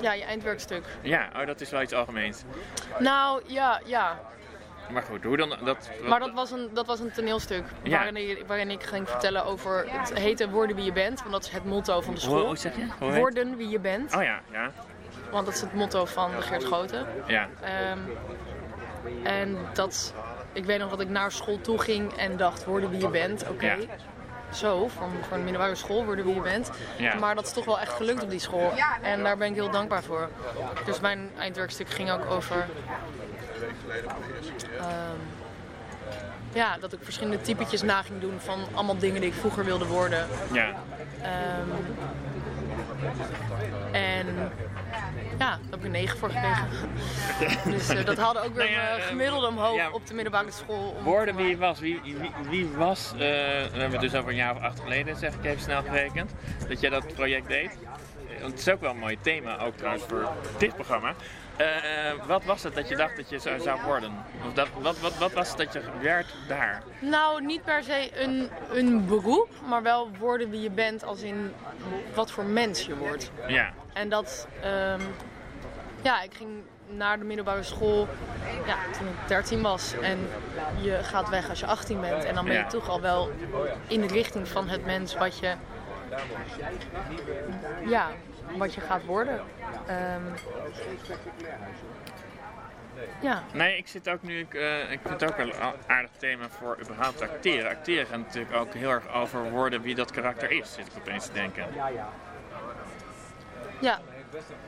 [0.00, 0.84] ja je eindwerkstuk.
[1.02, 2.42] Ja, oh, dat is wel iets algemeens.
[2.98, 4.20] Nou, ja, ja.
[4.90, 5.56] Maar goed, hoe dan?
[5.64, 7.90] Dat, Maar dat was een, dat was een toneelstuk Ja.
[7.96, 11.18] waarin, ik, waarin ik ging vertellen over het heette Worden wie je bent.
[11.20, 12.46] Want dat is het motto van de school.
[12.46, 12.86] hoe zeg je?
[12.98, 14.14] Hoe Worden wie je bent.
[14.16, 14.70] Oh ja, ja,
[15.30, 17.06] Want dat is het motto van de Geert Groten.
[17.26, 17.48] ja.
[17.62, 17.98] Ehm,
[19.22, 20.14] en dat,
[20.52, 23.48] ik weet nog dat ik naar school toe ging en dacht, worden wie je bent,
[23.48, 23.66] oké.
[23.66, 23.76] Ja.
[24.52, 26.70] Zo, voor, voor een middelbare school worden wie je bent.
[26.98, 27.14] Ja.
[27.14, 28.72] Maar dat is toch wel echt gelukt op die school.
[29.02, 30.28] En daar ben ik heel dankbaar voor.
[30.84, 32.66] Dus mijn eindwerkstuk ging ook over...
[34.78, 35.18] ehm,
[36.52, 39.86] ja, dat ik verschillende typetjes na ging doen van allemaal dingen die ik vroeger wilde
[39.86, 40.26] worden.
[40.52, 40.74] ja.
[41.22, 41.70] Ehm,
[43.92, 44.52] en
[45.38, 46.66] ja, daar heb ik een 9 voor gekregen.
[47.70, 49.90] dus eh, dat haalde ook weer Nou ja, mijn eh, gemiddelde omhoog ja.
[49.90, 50.94] op de middelbare school.
[50.98, 53.24] om- Woorden wie was, wie, wie, wie was, eh, we
[53.72, 56.32] hebben het dus over een jaar of acht geleden, zeg ik even snel gerekend,
[56.68, 57.70] dat jij dat project deed.
[57.70, 61.14] Eh, Want het is ook wel een mooi thema, ook trouwens voor dit programma.
[61.56, 64.12] Eh, eh, wat was het dat je dacht dat je zou, zou worden?
[64.46, 66.82] Of dat, wat, wat, wat was het dat je werd daar?
[66.98, 71.52] Nou, niet per se een, een beroep, maar wel worden wie je bent als in
[72.14, 73.30] wat voor mens je wordt.
[73.46, 75.00] Ja, En dat, ehm,
[76.02, 76.50] ja, ik ging
[76.88, 78.08] naar de middelbare school
[78.66, 79.94] ja, toen ik 13 was.
[80.00, 80.28] En
[80.80, 82.24] je gaat weg als je 18 bent.
[82.24, 82.66] En dan ben je Ja.
[82.66, 83.30] toch al wel
[83.86, 85.52] in de richting van het mens wat je,
[87.86, 88.10] ja,
[88.56, 89.40] wat je gaat worden.
[89.86, 90.22] Ehm,
[93.20, 93.42] ja.
[93.52, 96.48] nee, ik zit ook nu, ik, eh, ik vind het ook wel een aardig thema
[96.48, 97.70] voor überhaupt acteren.
[97.70, 101.26] Acteren gaat natuurlijk ook heel erg over worden wie dat karakter is, zit ik opeens
[101.26, 101.64] te denken.
[103.80, 104.00] ja.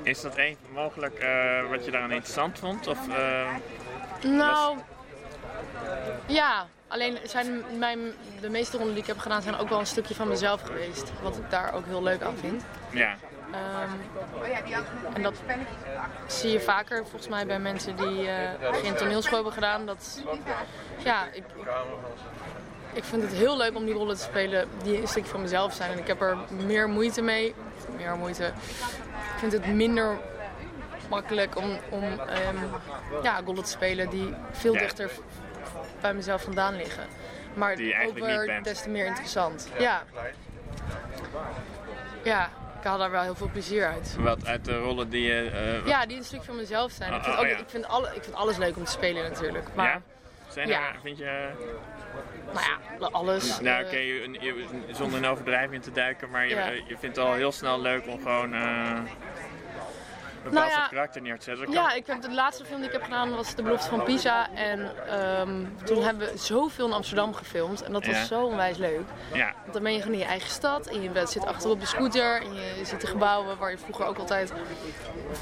[0.02, 2.86] Is dat een mogelijk eh, wat je daaraan interessant vond?
[2.86, 3.54] Of, eh,
[4.22, 4.78] Nou,
[6.26, 6.66] ja.
[6.88, 7.98] Alleen zijn mijn,
[8.40, 11.12] de meeste ronden die ik heb gedaan zijn ook wel een stukje van mezelf geweest.
[11.22, 12.64] Wat ik daar ook heel leuk aan vind.
[12.90, 13.16] ja,
[13.52, 13.90] Ehm,
[15.14, 15.34] en dat
[16.26, 19.86] zie je vaker volgens mij bij mensen die eh, geen toneelschool hebben gedaan.
[19.86, 20.22] Dat,
[20.98, 21.44] ja, ik,
[22.92, 25.72] ik vind het heel leuk om die rollen te spelen die een stukje van mezelf
[25.74, 25.90] zijn.
[25.92, 27.54] En ik heb er meer moeite mee.
[27.96, 28.44] Meer moeite.
[28.44, 30.18] Ik vind het minder
[31.08, 32.56] makkelijk om, om ehm,
[33.22, 34.78] ja, rollen te spelen die veel Ja.
[34.78, 35.10] dichter
[36.00, 37.04] bij mezelf vandaan liggen.
[37.54, 39.68] Maar ook eigenlijk niet weer des te meer interessant.
[39.78, 40.02] Ja.
[42.22, 44.16] Ja, ik haal daar wel heel veel plezier uit.
[44.18, 45.50] wat uit de rollen die je...
[45.50, 47.12] eh, Ja, die een stuk van mezelf zijn.
[47.14, 47.56] Ik vind, Oh, ook, oh, ja.
[47.58, 49.64] ik, vind alle, ik vind alles leuk om te spelen natuurlijk.
[49.74, 50.00] Maar ja?
[50.48, 51.48] Zijn er, vind je...
[52.54, 52.66] nou
[53.00, 53.60] ja, alles.
[53.60, 57.52] Nou, oké, je- zonder in overdrijving te duiken, maar je, je vindt het al heel
[57.52, 59.08] snel leuk om gewoon eh een
[60.48, 61.70] bepaald Nou ja, karakter neer te zetten.
[61.72, 64.48] Ja, ik heb de laatste film die ik heb gedaan was De Belofte van Pisa.
[64.54, 67.82] En ehm, toen hebben we zoveel in Amsterdam gefilmd.
[67.82, 68.24] En dat was Ja.
[68.24, 69.00] zo onwijs leuk.
[69.32, 69.52] ja.
[69.60, 70.86] Want dan ben je gewoon in je eigen stad.
[70.86, 72.42] En je zit achter op de scooter.
[72.42, 74.52] En je ziet de gebouwen waar je vroeger ook altijd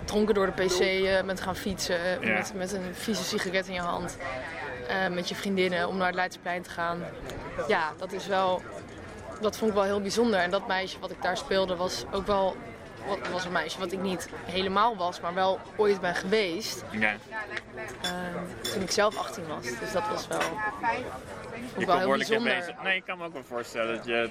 [0.05, 2.01] dronken door de pc eh, bent gaan fietsen.
[2.01, 2.35] eh, Ja.
[2.35, 4.17] Met, met een vieze sigaret in je hand.
[4.89, 7.05] eh, met je vriendinnen om naar het Leidseplein te gaan.
[7.69, 8.63] Ja, dat is wel...
[9.41, 10.41] Dat vond ik wel heel bijzonder.
[10.41, 12.57] En dat meisje wat ik daar speelde was ook wel...
[13.07, 16.85] wat- was een meisje wat ik niet helemaal was, maar wel ooit ben geweest.
[16.91, 17.15] ja.
[18.03, 19.79] Ehm, toen ik zelf 18 was.
[19.79, 20.41] Dus dat was wel,
[21.79, 22.55] Je wel heel bijzonder.
[22.57, 22.83] bezig.
[22.83, 24.31] Nee, ik kan me ook wel voorstellen dat je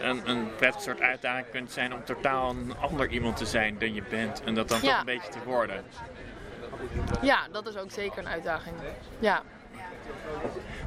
[0.00, 3.94] een, een prettig soort uitdaging kunt zijn om totaal een ander iemand te zijn dan
[3.94, 4.42] je bent.
[4.44, 4.88] En dat dan Ja.
[4.90, 5.84] toch een beetje te worden.
[7.22, 8.76] Ja, dat is ook zeker een uitdaging.
[9.18, 9.42] Ja,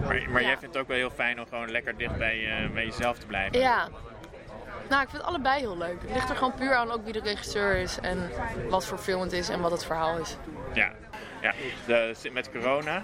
[0.06, 0.48] Maar, maar Ja.
[0.48, 3.18] jij vindt het ook wel heel fijn om gewoon lekker dicht bij, eh, bij jezelf
[3.18, 3.60] te blijven.
[3.60, 3.88] ja.
[4.94, 6.02] Nou, ik vind het allebei heel leuk.
[6.02, 8.32] Het ligt er gewoon puur aan ook wie de regisseur is en
[8.70, 10.36] wat voor film het is en wat het verhaal is.
[10.74, 10.92] Ja,
[11.42, 11.54] ja.
[11.86, 13.04] De, met corona.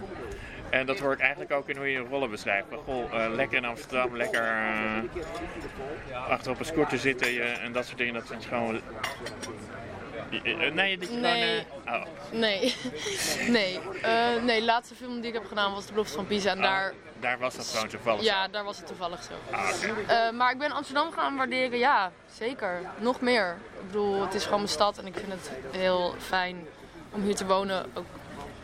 [0.69, 2.67] En dat hoor ik eigenlijk ook in hoe je je rollen beschrijft.
[2.85, 7.85] Goh, eh, lekker in Amsterdam, lekker eh, achter op een scooter zitten je, en dat
[7.85, 8.13] soort dingen.
[8.13, 8.75] Dat vind je gewoon...
[8.75, 11.65] Eh, Nee, dat je Nee.
[11.83, 11.95] gewoon...
[11.95, 12.75] eh, oh, Nee,
[13.57, 13.79] nee.
[14.01, 16.49] Eh, nee, de laatste film die ik heb gedaan was De Belofte van Pisa.
[16.51, 18.23] En daar, daar was dat gewoon toevallig.
[18.23, 19.33] ja, daar was het toevallig zo.
[19.51, 19.69] Ah.
[20.07, 22.81] Eh, maar ik ben Amsterdam gaan waarderen, ja, zeker.
[22.97, 23.57] Nog meer.
[23.79, 26.67] Ik bedoel, het is gewoon mijn stad en ik vind het heel fijn
[27.11, 27.85] om hier te wonen.
[27.93, 28.05] Ook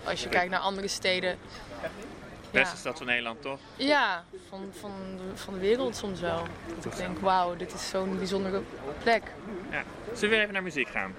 [0.04, 1.38] als je kijkt naar andere steden.
[2.52, 3.60] Beste stad van Nederland, toch?
[3.76, 6.48] Ja, van, van, de, van de wereld soms wel.
[6.76, 8.62] Dat ik denk, wauw, dit is zo'n bijzondere
[9.04, 9.24] plek.
[9.72, 9.84] Ja.
[10.06, 11.16] Zullen we weer even naar muziek gaan?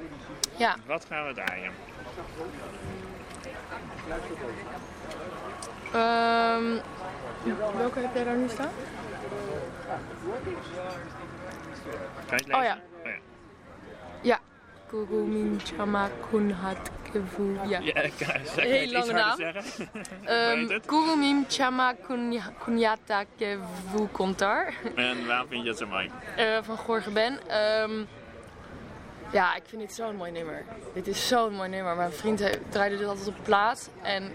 [0.57, 1.73] Ja, Wat gaan we draaien?
[5.93, 6.79] ehm,
[7.77, 8.69] welke heb jij daar nu staan?
[12.27, 12.65] Kan je het Oh lezen?
[12.65, 12.79] ja.
[13.05, 13.19] Oh, ja.
[14.23, 14.39] Ja.
[14.87, 17.59] Kurumin Chama Kunhat Kevu.
[17.69, 17.79] Ja.
[17.79, 18.41] Ja, ik kan
[18.83, 19.39] iets lange naam.
[20.25, 20.87] Ehm, het?
[20.87, 24.75] Kurumim Chama Kunya- Kunyata Kevu Kontar.
[24.95, 26.11] En waarom vind je het zo mooi?
[26.37, 27.39] Eh, van Gorge Ben.
[27.49, 28.05] Ehm,
[29.33, 30.65] ja, ik vind dit zo'n mooi nummer.
[30.95, 31.97] Dit is zo'n mooi nummer.
[31.97, 33.91] Mijn vriend he- draaide dit altijd op plaat.
[34.03, 34.33] En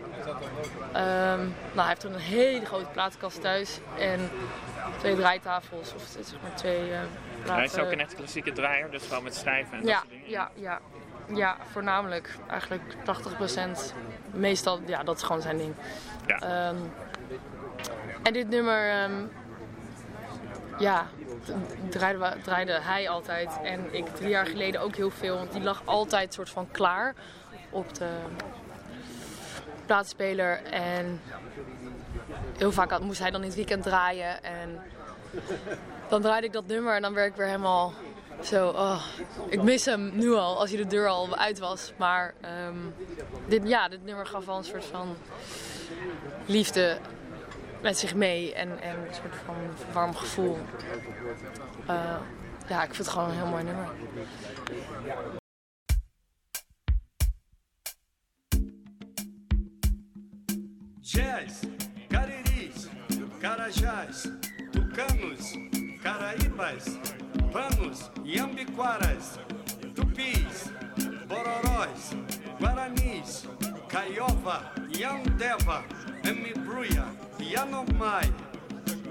[0.94, 3.80] ehm, nou, hij heeft toen een hele grote plaatkast thuis.
[3.98, 4.30] En
[4.98, 5.94] twee draaitafels.
[5.96, 7.00] Of zeg maar twee eh
[7.44, 7.54] platen.
[7.56, 10.30] Hij is ook een echt klassieke draaier, dus gewoon met schrijven en dat soort dingen.
[10.30, 10.80] ja, ja.
[11.34, 12.36] Ja, voornamelijk.
[12.48, 13.94] Eigenlijk 80%.
[14.34, 15.74] Meestal, ja, dat is gewoon zijn ding.
[16.28, 16.40] Ja.
[16.40, 16.76] Ehm,
[18.24, 19.12] en dit nummer, ehm,
[20.82, 21.08] ja,
[21.89, 23.50] draaide, draaide hij altijd.
[23.63, 25.38] En ik drie jaar geleden ook heel veel.
[25.38, 27.15] Want die lag altijd soort van klaar
[27.70, 28.10] op de
[29.86, 30.63] plaatspeler.
[30.63, 31.22] En
[32.58, 34.44] heel vaak moest hij dan in het weekend draaien.
[34.44, 34.82] En
[36.10, 37.94] dan draaide ik dat nummer en dan werd ik weer helemaal
[38.44, 39.04] zo, oh,
[39.50, 41.94] ik mis hem nu al, als hij de deur al uit was.
[41.98, 42.78] Maar ehm,
[43.48, 45.15] dit, ja, dit nummer gaf wel een soort van
[46.46, 46.98] liefde
[47.82, 49.56] met zich mee en, en een soort van
[49.94, 50.58] warm gevoel.
[51.88, 52.15] Eh,
[52.67, 53.89] ja, ik vind het gewoon een heel mooi nummer.
[61.02, 61.60] Gés,
[62.08, 62.88] Cariris,
[63.39, 64.28] Carajás,
[64.72, 65.58] Tucanos,
[66.02, 66.84] Caraíbas,
[67.52, 69.38] Panos, Iambiquaras,
[69.94, 70.72] Tupis,
[71.28, 72.13] Bororós,
[72.60, 73.46] Guaranis,
[73.88, 75.84] Caiova, Yandeva,
[76.24, 77.06] Mbruia,
[77.40, 78.32] Yanomai,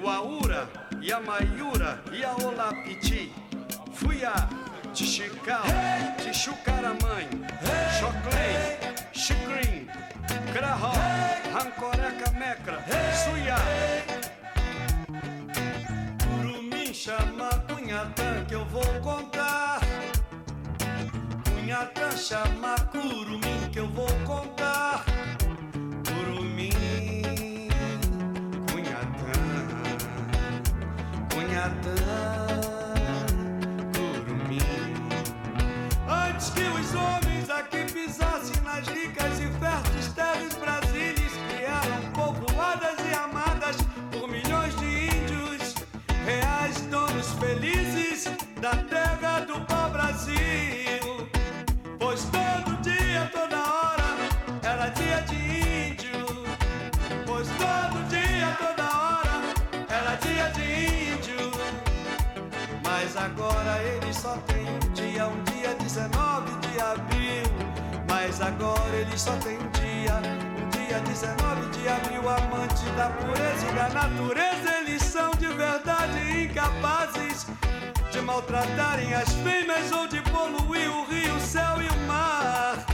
[0.03, 0.68] Uaura,
[1.01, 3.33] Yamaiura, Yaolapiti,
[3.92, 4.49] Fuyá,
[4.94, 5.64] Tixical,
[6.23, 7.29] Tixucaramãe,
[7.99, 8.79] Choclém,
[9.12, 9.87] Xicrim,
[10.53, 10.92] Crahó,
[11.53, 12.85] Rancoreca Mecra,
[13.25, 13.59] Suiá.
[16.23, 19.81] Curumim chama Cunhatã que eu vou contar.
[21.44, 23.39] Cunhatã chama Curumim
[68.42, 70.14] Agora eles só um dia,
[70.57, 72.29] um dia 19 de abril.
[72.29, 77.46] Amante da pureza e da natureza, eles são de verdade incapazes
[78.11, 82.85] de maltratarem as fêmeas ou de poluir o rio, o céu e o mar.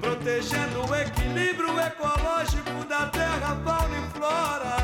[0.00, 4.76] Protegendo o equilíbrio ecológico da terra, fauna e flora.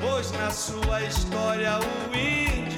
[0.00, 2.75] Pois na sua história o índio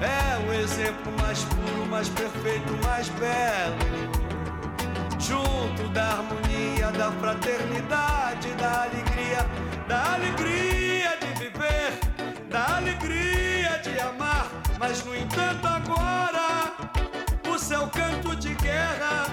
[0.00, 3.76] é o exemplo mais puro, mais perfeito, mais belo.
[5.18, 9.46] Junto da harmonia, da fraternidade, da alegria,
[9.88, 11.98] da alegria de viver,
[12.50, 14.50] da alegria de amar.
[14.78, 16.72] Mas no entanto, agora
[17.48, 19.26] o seu canto de guerra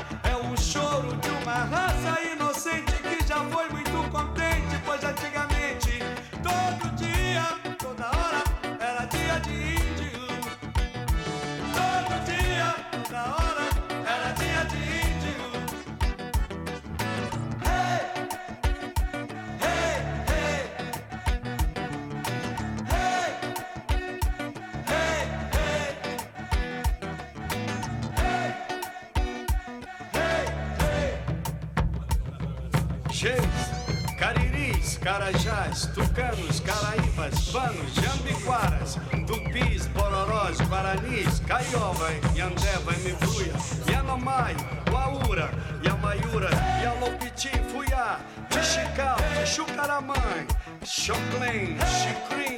[35.03, 43.53] carajás, tucanos, caraíbas, panos, jambiquaras, tupis, bororós, guaranis, caiova, yandeva, mibruia,
[43.91, 44.55] yanomai,
[44.91, 45.49] uaura,
[45.83, 46.49] yamaiura,
[46.81, 50.47] yalopiti, fuyá, tixical, tixucaramãe,
[50.85, 52.52] choclém, xicrim,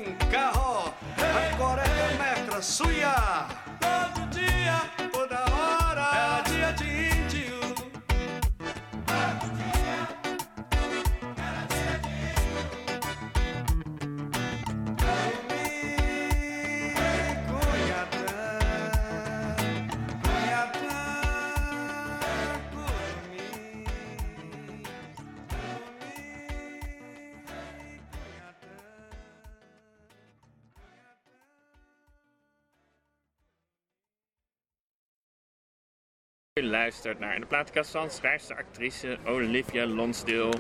[36.66, 40.54] luistert naar In de Plaatkast van schrijfster actrice Olivia Lonsdale.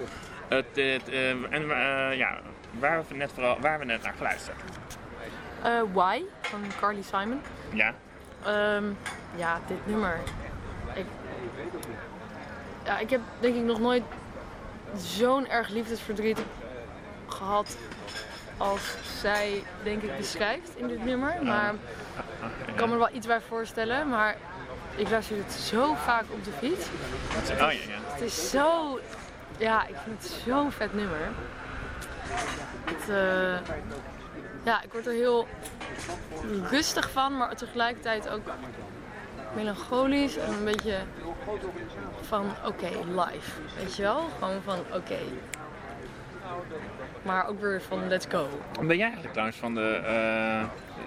[0.48, 2.40] Het, het, eh, en eh, ja,
[2.80, 4.58] waar we, net vooral, waar we net naar geluisterd.
[5.64, 7.42] Eh, Why van Carly Simon.
[7.74, 7.96] Ja,
[8.46, 8.84] Ehm,
[9.36, 10.20] ja, dit nummer.
[10.94, 11.06] Ik,
[12.84, 14.04] ja, ik heb denk ik nog nooit
[14.96, 16.44] zo'n erg liefdesverdriet
[17.28, 17.78] gehad
[18.58, 21.44] als zij denk ik beschrijft in dit nummer.
[21.44, 21.74] Maar
[22.66, 24.10] ik kan me er wel iets bij voorstellen.
[24.10, 24.36] Maar
[24.96, 26.86] ik luister het zo vaak op de fiets.
[27.52, 27.78] oh ja, ja.
[28.04, 29.00] Het is zo...
[29.58, 31.30] Ja, ik vind het zo'n vet nummer.
[32.86, 33.76] Het, eh,
[34.64, 35.48] ja, ik word er heel
[36.70, 38.42] rustig van, maar tegelijkertijd ook
[39.56, 40.98] melancholisch en een beetje
[42.22, 43.52] van oké, live.
[43.78, 44.30] Weet je wel?
[44.40, 45.20] Gewoon van oké.
[47.22, 48.48] Maar ook weer van let's go.
[48.82, 50.64] Ben jij eigenlijk trouwens van de eh,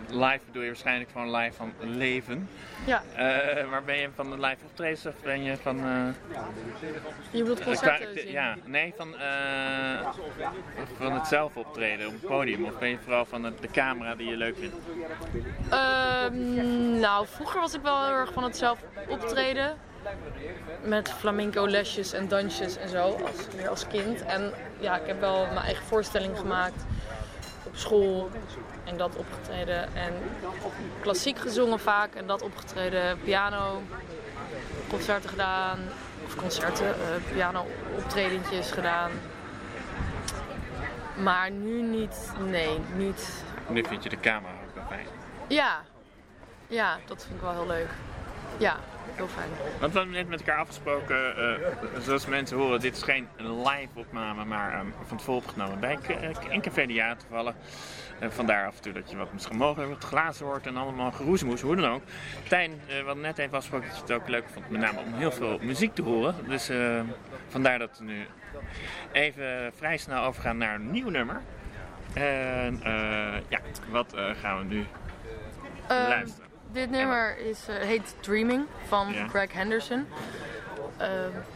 [0.09, 2.49] live, bedoel je waarschijnlijk van live van leven.
[2.87, 5.79] Ja, Eh, maar ben je van de live optredens of ben je van...
[5.79, 6.39] eh,
[7.31, 8.31] je bedoelt concerten zien.
[8.31, 10.09] ja, nee, van, eh,
[10.97, 12.65] van het zelf optreden op het podium.
[12.65, 14.77] Of ben je vooral van de, de camera die je leuk vindt?
[15.71, 19.77] Ehm, nou, vroeger was ik wel heel erg van het zelf optreden.
[20.83, 24.23] Met flamenco lesjes en dansjes en zo, als, weer als kind.
[24.23, 26.85] En ja, ik heb wel mijn eigen voorstelling gemaakt
[27.63, 28.31] op school
[28.85, 29.95] en dat opgetreden.
[29.95, 30.13] En
[31.01, 33.21] klassiek gezongen vaak en dat opgetreden.
[33.21, 33.83] Piano,
[34.89, 35.79] concerten gedaan.
[36.25, 37.67] Of concerten, eh, piano
[37.97, 39.11] optredentjes gedaan.
[41.17, 45.07] Maar nu niet, nee, niet Nu vind je de camera ook wel fijn.
[45.49, 45.83] ja,
[46.67, 47.89] ja, dat vind ik wel heel leuk.
[48.59, 48.77] Ja,
[49.15, 49.49] heel fijn.
[49.81, 51.67] Want we hebben net met elkaar afgesproken, eh,
[52.03, 56.09] zoals mensen horen, dit is geen live opname, maar ehm, van tevoren opgenomen bij K-
[56.09, 57.55] eh, in Café de Ja toevallig.
[58.19, 61.11] En vandaar af en toe dat je wat misschien mogelijk wat glazen hoort en allemaal
[61.13, 62.03] geroezemoes, hoe dan ook.
[62.49, 64.99] Tijn, eh, we hadden net even afgesproken dat je het ook leuk vond, met name
[65.01, 66.35] om heel veel muziek te horen.
[66.49, 67.01] Dus eh,
[67.49, 68.27] vandaar dat we nu
[69.13, 71.41] even vrij snel overgaan naar een nieuw nummer.
[72.15, 72.93] En eh,
[73.49, 73.59] ja,
[73.91, 74.87] wat eh, gaan we nu
[75.89, 76.48] Ehm, luisteren?
[76.73, 79.29] Dit nummer is, eh, heet Dreaming van Ja.
[79.29, 80.07] Greg Henderson.
[80.97, 81.11] Ehm,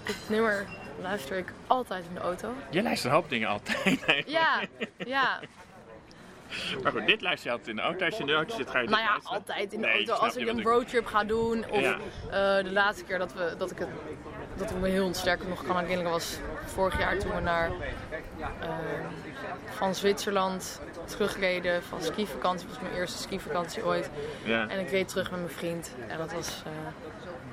[0.05, 0.67] dit nummer
[1.03, 2.53] luister ik altijd in de auto.
[2.71, 4.05] Je luistert een hoop dingen altijd.
[4.27, 4.61] Ja,
[4.97, 5.41] ja.
[6.83, 8.05] Maar goed, dit luister je altijd in de auto.
[8.05, 9.37] Als je in de auto zit, ga je Nou ja, luisteren.
[9.39, 10.13] altijd in de Nee, auto.
[10.25, 11.65] Als ik een roadtrip ga doen.
[11.71, 11.93] Of Ja.
[12.31, 13.89] eh, de laatste keer dat, we, dat ik het
[14.57, 17.71] dat ik me heel sterk nog kan herinneren was vorig jaar toen we naar
[18.61, 18.69] eh,
[19.71, 20.81] van Zwitserland
[21.17, 22.67] terugreden van skivakantie.
[22.67, 24.11] Dat was mijn eerste skivakantie ooit.
[24.45, 25.95] Ja, En ik reed terug met mijn vriend.
[26.09, 26.73] En dat was, eh,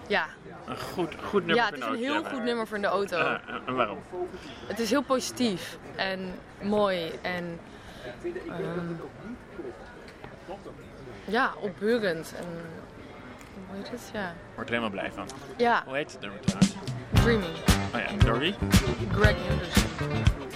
[0.07, 0.25] ja.
[0.65, 2.87] een goed, goed nummer ja, voor het is een heel goed nummer voor in de
[2.87, 3.17] auto.
[3.17, 3.97] Eh, en waarom?
[4.67, 7.59] Het is heel positief en mooi en
[8.47, 8.93] ehm,
[11.25, 12.33] ja, opbeurend.
[12.37, 12.45] En,
[13.67, 14.09] hoe heet het?
[14.13, 14.33] Ja.
[14.55, 15.27] Word er helemaal blij van.
[15.57, 16.73] ja, Hoe heet het nummer trouwens?
[17.13, 17.53] Dreaming.
[17.93, 18.55] Oh ja, Dory.
[19.11, 20.48] Greg Henderson.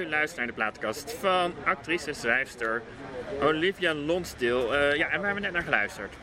[0.00, 2.82] U luistert naar de plaatkast van actrice, schrijfster
[3.42, 4.76] Olivia Lonsdale.
[4.76, 6.14] Eh, ja, en waar hebben we net naar geluisterd?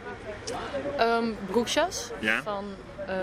[1.46, 2.42] Broekjas Ja.
[2.44, 2.66] van...
[3.08, 3.18] ehm,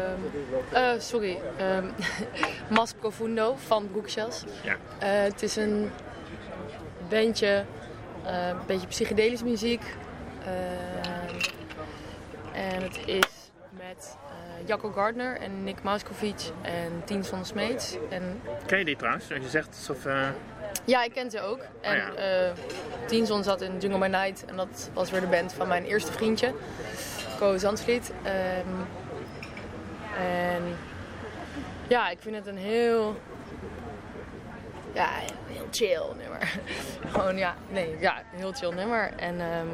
[0.73, 1.85] eh, sorry, ehm
[2.77, 4.45] Mas Profundo van Broekjas.
[4.63, 4.77] Ja.
[4.99, 5.91] Eh, het is een
[7.09, 7.65] bandje,
[8.27, 9.83] een beetje psychedelische muziek.
[12.53, 13.34] En het is
[14.65, 17.97] Jacco Gardner en Nick Mauskovic en Tien van Smeets.
[18.11, 19.29] En Ken je die trouwens?
[19.29, 20.05] Je zegt alsof...
[20.07, 20.29] eh,
[20.85, 21.61] ja, ik ken ze ook.
[21.81, 22.12] En ja.
[22.15, 22.53] eh
[23.07, 26.12] Tienson zat in Jungle by Night en dat was weer de band van mijn eerste
[26.12, 26.53] vriendje,
[27.39, 28.12] Ko Zandsvliet.
[28.23, 28.69] Ehm,
[30.19, 30.62] en
[31.89, 33.17] ja, ik vind het een heel,
[34.93, 35.09] ja,
[35.47, 36.53] heel chill nummer.
[37.12, 39.12] Gewoon ja, nee, ja, heel chill nummer.
[39.17, 39.67] En ehm,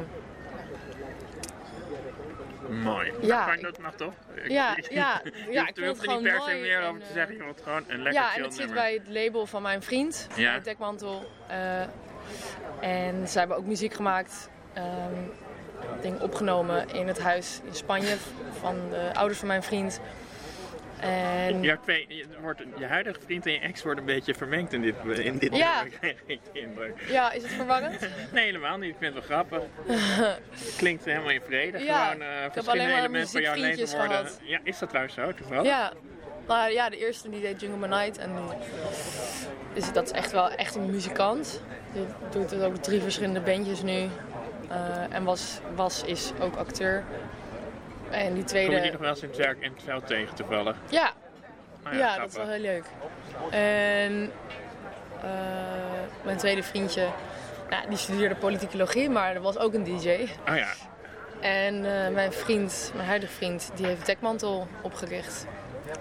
[2.69, 3.13] mooi.
[3.21, 4.13] Ja, ik- dat mag toch?
[4.47, 7.35] Ja, ja, ja, ik er gewoon niet per se meer en, over te eh, zeggen.
[7.35, 10.27] Je wilt gewoon een lekker ja, en het zit bij het label van mijn vriend,
[10.35, 10.51] Ja.
[10.51, 11.31] bij Dekmantel.
[11.47, 11.81] Eh,
[12.79, 15.13] en ze hebben ook muziek gemaakt, ehm
[16.01, 18.15] ding opgenomen in het huis in Spanje
[18.59, 19.99] van de ouders van mijn vriend.
[21.01, 24.81] En Ja, je, wordt, je huidige vriend en je ex worden een beetje vermengd in
[24.81, 25.83] dit, in dit Ja.
[26.53, 27.01] indruk.
[27.07, 27.99] ja, is het verwarrend?
[28.33, 28.89] Nee, helemaal niet.
[28.89, 29.67] Ik vind het wel grappig.
[29.85, 31.79] Het klinkt helemaal in vrede.
[31.79, 34.07] Ja, Gewoon eh verschillende elementen van jouw leven worden.
[34.17, 34.39] gehad.
[34.43, 35.33] Ja, is dat trouwens zo?
[35.33, 35.63] Toevallig?
[35.65, 35.93] Ja.
[36.47, 38.17] Maar ja, de eerste die deed Jungle by Night.
[38.17, 38.31] En
[39.73, 41.61] is, dat is echt wel echt een muzikant.
[41.93, 44.09] Die doet het ook drie verschillende bandjes nu.
[44.69, 47.03] Eh, en was, was, is ook acteur.
[48.11, 48.91] En die Kom je die tweede...
[48.91, 50.75] nog wel eens in het werk in het veld tegen toevallig?
[50.89, 51.13] Ja,
[51.87, 52.17] Oh ja, grappig.
[52.17, 52.85] dat is wel heel leuk.
[53.51, 54.31] En
[55.21, 57.07] eh, mijn tweede vriendje,
[57.69, 60.27] nou, die studeerde politicologie, maar er was ook een DJ.
[60.49, 60.67] Oh ja.
[61.39, 65.45] En eh, mijn vriend, mijn huidige vriend, die heeft Dekmantel opgericht.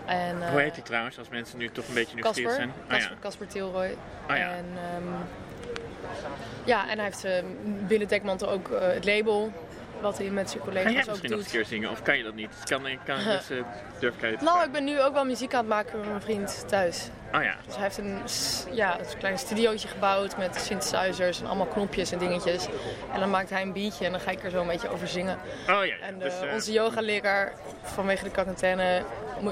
[0.07, 2.85] En, eh, Hoe heet die trouwens, als mensen nu toch een beetje nieuwsgierig Casper, zijn?
[2.85, 2.97] Oh ja.
[2.97, 3.97] Casper, Casper Tilroy.
[4.31, 4.55] Oh ja.
[4.55, 5.05] En, ehm,
[6.65, 9.53] ja, en hij heeft binnen Dekmantel ook het label,
[10.01, 11.47] wat hij met zijn collega's ook misschien nog doet.
[11.47, 11.91] een keer zingen?
[11.91, 12.51] Of kan je dat niet?
[12.65, 13.65] Kan, kan, dus, eh,
[13.99, 16.21] durf ik het Nou, ik ben nu ook wel muziek aan het maken met mijn
[16.21, 17.09] vriend thuis.
[17.35, 17.55] Oh ja.
[17.67, 18.19] Dus hij heeft een,
[18.77, 22.67] ja, een klein studiootje gebouwd met synthesizers en allemaal knopjes en dingetjes.
[23.13, 25.09] En dan maakt hij een beatje en dan ga ik er zo een beetje over
[25.09, 25.39] zingen.
[25.69, 25.95] Oh ja.
[26.01, 29.03] En dus, eh, onze yogaleraar, vanwege de quarantaine,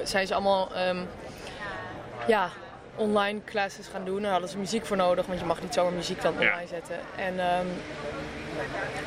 [0.03, 0.99] zijn ze allemaal ehm,
[2.27, 2.51] ja,
[2.99, 4.23] online classes gaan doen.
[4.23, 6.51] Daar hadden ze muziek voor nodig, want je mag niet zomaar muziek dan Ja.
[6.51, 6.97] online zetten.
[7.17, 7.67] En, ehm,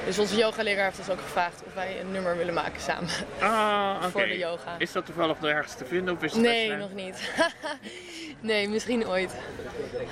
[0.05, 3.09] dus onze yogaleraar heeft ons ook gevraagd of wij een nummer willen maken samen.
[3.39, 4.09] Ah, oké.
[4.11, 4.75] voor de yoga.
[4.77, 6.15] Is dat toevallig nog ergens te vinden?
[6.15, 7.31] Of is het Nee, nog niet.
[8.41, 9.35] Nee, misschien ooit.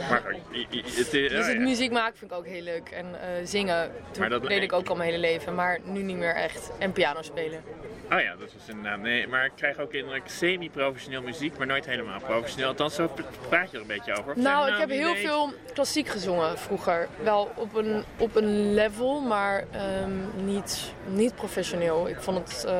[0.09, 1.09] Maar i- het is...
[1.09, 1.59] Dus het ja.
[1.59, 2.89] muziek maken vind ik ook heel leuk.
[2.89, 6.17] En eh, zingen toen dat- deed ik ook al mijn hele leven, maar nu niet
[6.17, 6.71] meer echt.
[6.79, 7.63] En piano spelen.
[8.11, 8.99] Oh ja, dat is inderdaad.
[8.99, 12.67] Nee, maar ik krijg ook indruk semi-professioneel muziek, maar nooit helemaal professioneel.
[12.67, 13.11] Althans, zo
[13.49, 14.33] praat je er een beetje over.
[14.39, 17.07] Nou, ik heb een heel veel klassiek gezongen vroeger.
[17.23, 20.11] Wel op een, op een level, maar ehm,
[20.45, 22.07] niet, niet professioneel.
[22.09, 22.73] Ik vond het, eh,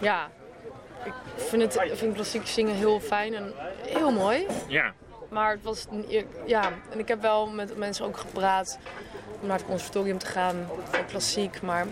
[0.00, 0.30] ja,
[1.04, 3.52] ik vind, het, ik vind klassiek zingen heel fijn en
[3.86, 4.46] heel mooi.
[4.68, 4.94] Ja,
[5.28, 5.86] Maar het was,
[6.46, 8.78] ja, en ik heb wel met mensen ook gepraat
[9.40, 11.62] om naar het conservatorium te gaan voor klassiek.
[11.62, 11.86] Maar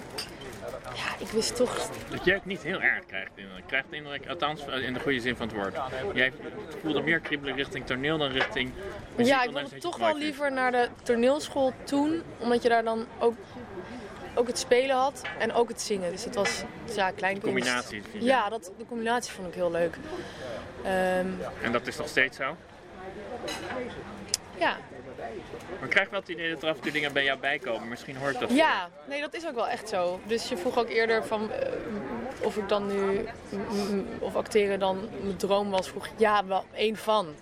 [0.94, 3.30] ja, ik wist toch, dat jij het niet heel erg krijgt.
[3.36, 5.76] Ik krijg de indruk, althans eh, in de goede zin van het woord.
[6.14, 6.32] Jij
[6.82, 8.72] voelde meer kriebelen richting toneel dan richting
[9.16, 9.32] muziek.
[9.32, 13.34] ja, ik wilde toch wel liever naar de toneelschool toen, omdat je daar dan ook,
[14.34, 16.10] ook het spelen had en ook het zingen.
[16.10, 16.62] Dus het was
[16.94, 17.54] ja, kleinkunst.
[17.54, 18.24] Combinatie, vind je?
[18.24, 19.96] Ja, dat, de combinatie vond ik heel leuk.
[20.84, 21.26] Ehm,
[21.62, 22.56] En dat is nog steeds zo.
[24.58, 24.76] ja.
[25.74, 27.88] Maar ik krijg wel het idee dat er af en toe dingen bij jou bijkomen.
[27.88, 28.50] Misschien hoort dat.
[28.52, 30.20] ja, nee, dat is ook wel echt zo.
[30.26, 31.68] Dus je vroeg ook eerder van eh,
[32.42, 33.26] of ik dan nu,
[34.18, 35.88] of acteren dan mijn droom was.
[35.88, 37.34] Vroeg ik, ja, wel één van.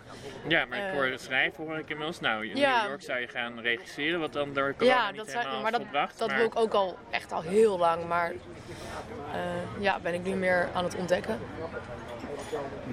[0.46, 0.92] Ja, maar ik Eh.
[0.92, 2.20] hoor schrijven hoor ik inmiddels.
[2.20, 2.80] Nou, in Ja.
[2.80, 5.62] New York zou je gaan regisseren, wat dan door corona Ja, niet dat, helemaal is
[5.62, 6.18] maar dat, volbracht.
[6.18, 8.04] dat maar- wil ik ook al echt al heel lang.
[8.06, 8.32] Maar
[9.32, 9.40] eh,
[9.82, 11.38] ja, ben ik nu meer aan het ontdekken.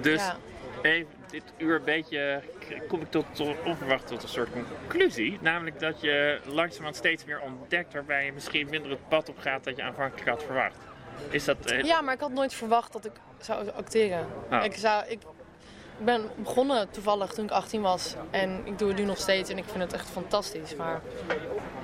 [0.00, 0.36] Dus Ja.
[0.82, 2.42] even dit uur een beetje
[2.88, 5.38] kom ik tot, tot onverwacht tot een soort conclusie.
[5.40, 9.64] Namelijk dat je langzamerhand steeds meer ontdekt waarbij je misschien minder het pad op gaat
[9.64, 10.76] dat je aanvankelijk had verwacht.
[11.30, 11.70] Is dat...
[11.70, 14.26] eh, Ja, maar ik had nooit verwacht dat ik zou acteren.
[14.50, 14.64] Oh.
[14.64, 15.18] Ik, zou, ik
[15.98, 18.14] ben begonnen toevallig toen ik 18 was.
[18.30, 20.76] En ik doe het nu nog steeds en ik vind het echt fantastisch.
[20.76, 21.00] Maar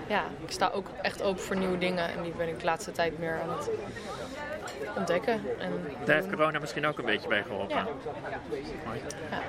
[0.09, 2.09] ja, ik sta ook echt open voor nieuwe dingen.
[2.09, 3.71] En die ben ik de laatste tijd meer aan het
[4.97, 5.41] ontdekken.
[5.59, 5.71] En
[6.05, 7.77] Daar heeft corona misschien ook een beetje bij geholpen.
[7.77, 7.87] Ja.
[8.87, 9.01] Mooi.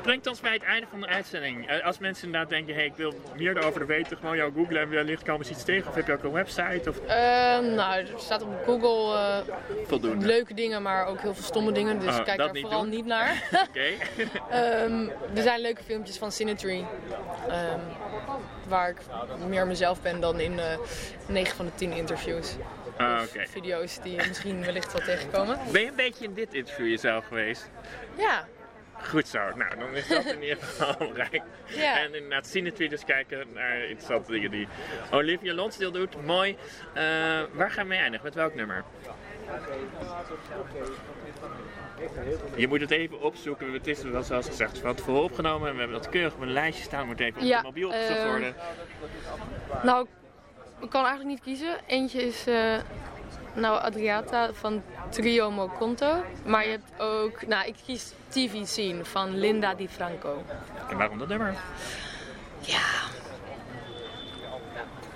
[0.01, 1.67] Brengt ons bij het einde van de uitzending.
[1.67, 4.89] Eh, Als mensen inderdaad denken, hey, ik wil meer erover weten, gewoon jou googlen en
[4.89, 5.89] wellicht komen ze iets tegen.
[5.89, 7.15] Of heb je ook een website of Eh,
[7.59, 9.38] nou, er staat op Google eh,
[9.88, 10.25] voldoende?
[10.25, 11.99] leuke dingen, maar ook heel veel stomme dingen.
[11.99, 12.89] Dus Oh, kijk daar niet vooral doen.
[12.89, 13.43] niet naar.
[13.69, 13.81] Oké.
[14.49, 16.86] Ehm, er zijn leuke filmpjes van Cinetree.
[17.49, 17.79] ehm,
[18.67, 18.97] waar ik
[19.47, 20.65] meer mezelf ben dan in eh
[21.27, 22.55] 9 van de 10 interviews.
[22.97, 25.59] Ah, video's die je misschien wellicht wel tegenkomen.
[25.71, 27.69] Ben je een beetje in dit interview jezelf geweest?
[28.17, 28.47] Ja,
[29.03, 29.39] Goed zo.
[29.55, 31.45] Nou, dan is dat in ieder geval bereikt.
[31.65, 31.99] Ja.
[31.99, 34.67] En inderdaad, Cinetrae kijken naar interessante dingen die
[35.11, 36.25] Olivia Lonsdale doet.
[36.25, 36.57] Mooi.
[36.93, 37.03] Eh,
[37.51, 38.25] waar gaan we mee eindigen?
[38.25, 38.83] Met welk nummer?
[42.55, 43.73] Je moet het even opzoeken.
[43.73, 45.67] Het is wel zoals gezegd van tevoren opgenomen.
[45.67, 47.05] En we hebben dat keurig op een lijstje staan.
[47.07, 48.55] Moet even op Ja, de mobiel opgezocht eh, worden.
[49.83, 50.07] nou,
[50.84, 51.77] ik kan eigenlijk niet kiezen.
[51.86, 52.75] Eentje is eh,
[53.53, 56.23] nou Adriata van Trio Moconto.
[56.45, 60.43] Maar je hebt ook, nou ik kies TV Scene van Linda Di Franco.
[60.89, 61.55] En waarom dat nummer?
[62.59, 62.81] Ja.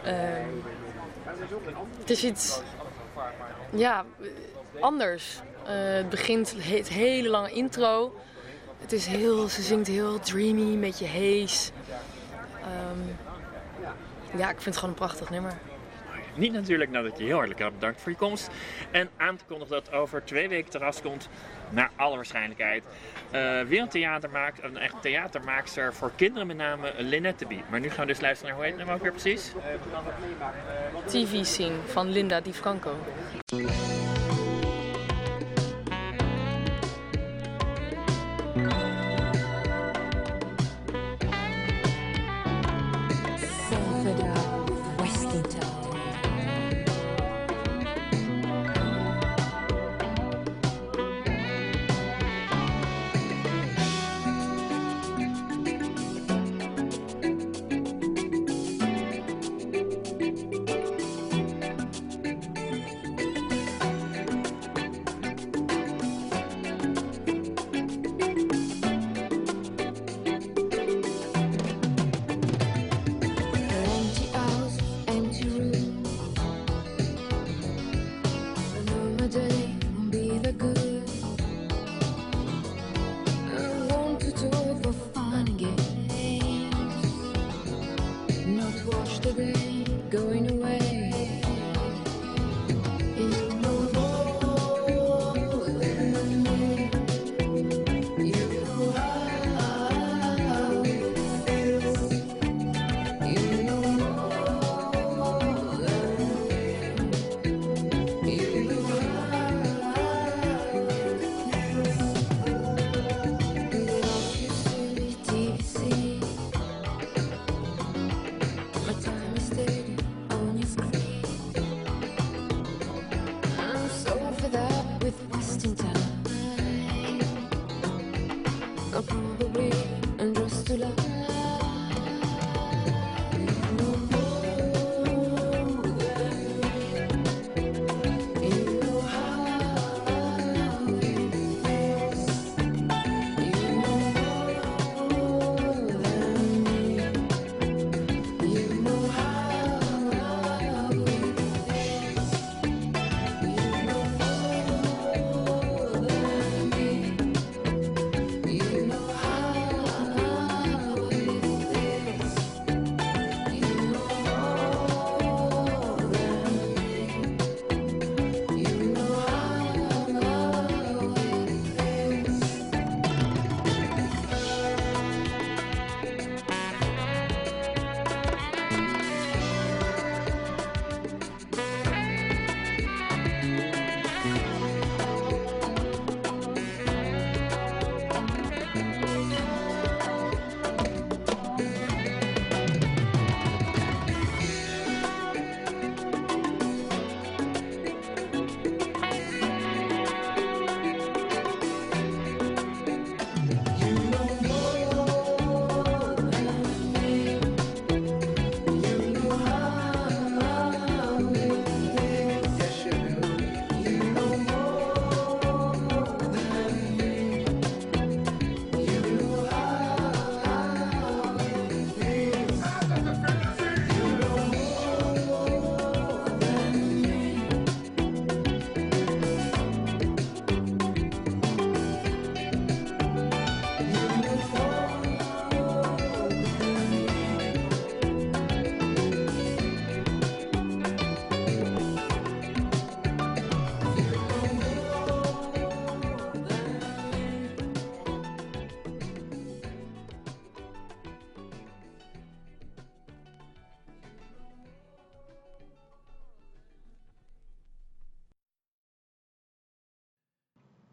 [0.03, 0.49] Ehm,
[1.99, 2.61] het is iets.
[3.70, 4.05] Ja,
[4.80, 5.39] anders.
[5.65, 8.20] Eh, het begint het hele lange intro.
[8.82, 11.72] Het is heel, ze zingt heel dreamy, een beetje haze.
[14.38, 15.53] Ja, ik vind het gewoon een prachtig nummer.
[16.35, 18.49] Niet natuurlijk nadat je heel hartelijk heb bedankt voor je komst.
[18.91, 21.29] En aan te kondigen dat over twee weken terras komt,
[21.69, 22.83] naar alle waarschijnlijkheid.
[23.31, 27.63] eh, weer een theatermaak, een echt theatermaakster voor kinderen met name, Lynette Bie.
[27.69, 29.53] Maar nu gaan we dus luisteren naar, hoe heet het nummer ook weer precies?
[31.05, 32.95] TV Scene van Linda Di Franco.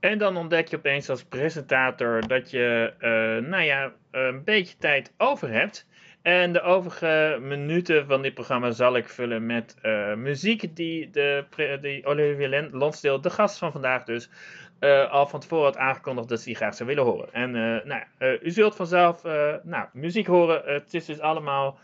[0.04, 5.12] En dan ontdek je opeens als presentator dat je, eh, nou ja, een beetje tijd
[5.16, 5.88] over hebt.
[6.22, 11.44] En de overige minuten van dit programma zal ik vullen met eh, muziek die, de,
[11.80, 14.30] die Olivier Lonsdale, de gast van vandaag dus,
[14.78, 17.32] eh, al van tevoren had aangekondigd dat ze die graag zou willen horen.
[17.32, 17.50] En
[17.84, 18.02] nou,
[18.42, 19.22] u zult vanzelf
[19.62, 20.62] nou, muziek horen.
[20.74, 21.78] het is dus allemaal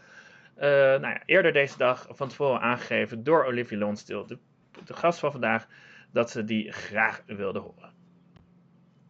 [0.56, 4.38] nou ja, eerder deze dag van tevoren aangegeven door Olivier Lonsdale, de,
[4.84, 5.66] de gast van vandaag,
[6.12, 7.99] dat ze die graag wilde horen.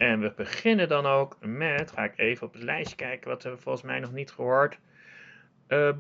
[0.01, 3.61] En we beginnen dan ook met, ga ik even op het lijstje kijken, wat hebben
[3.61, 4.79] we volgens mij nog niet gehoord.
[5.69, 5.97] Uh,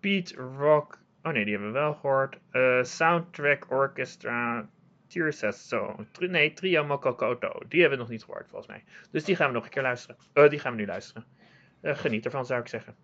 [0.00, 2.38] Pete Rock, oh nee, die hebben we wel gehoord.
[2.50, 4.68] Eh, Soundtrack Orchestra
[5.06, 6.04] Tears So.
[6.18, 7.60] Nee, Trio Mokokoto.
[7.68, 8.84] Die hebben we nog niet gehoord, volgens mij.
[9.10, 10.16] Dus die gaan we nog een keer luisteren.
[10.32, 11.24] Die gaan we nu luisteren.
[11.82, 12.94] geniet ervan, zou ik zeggen.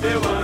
[0.00, 0.37] Deus.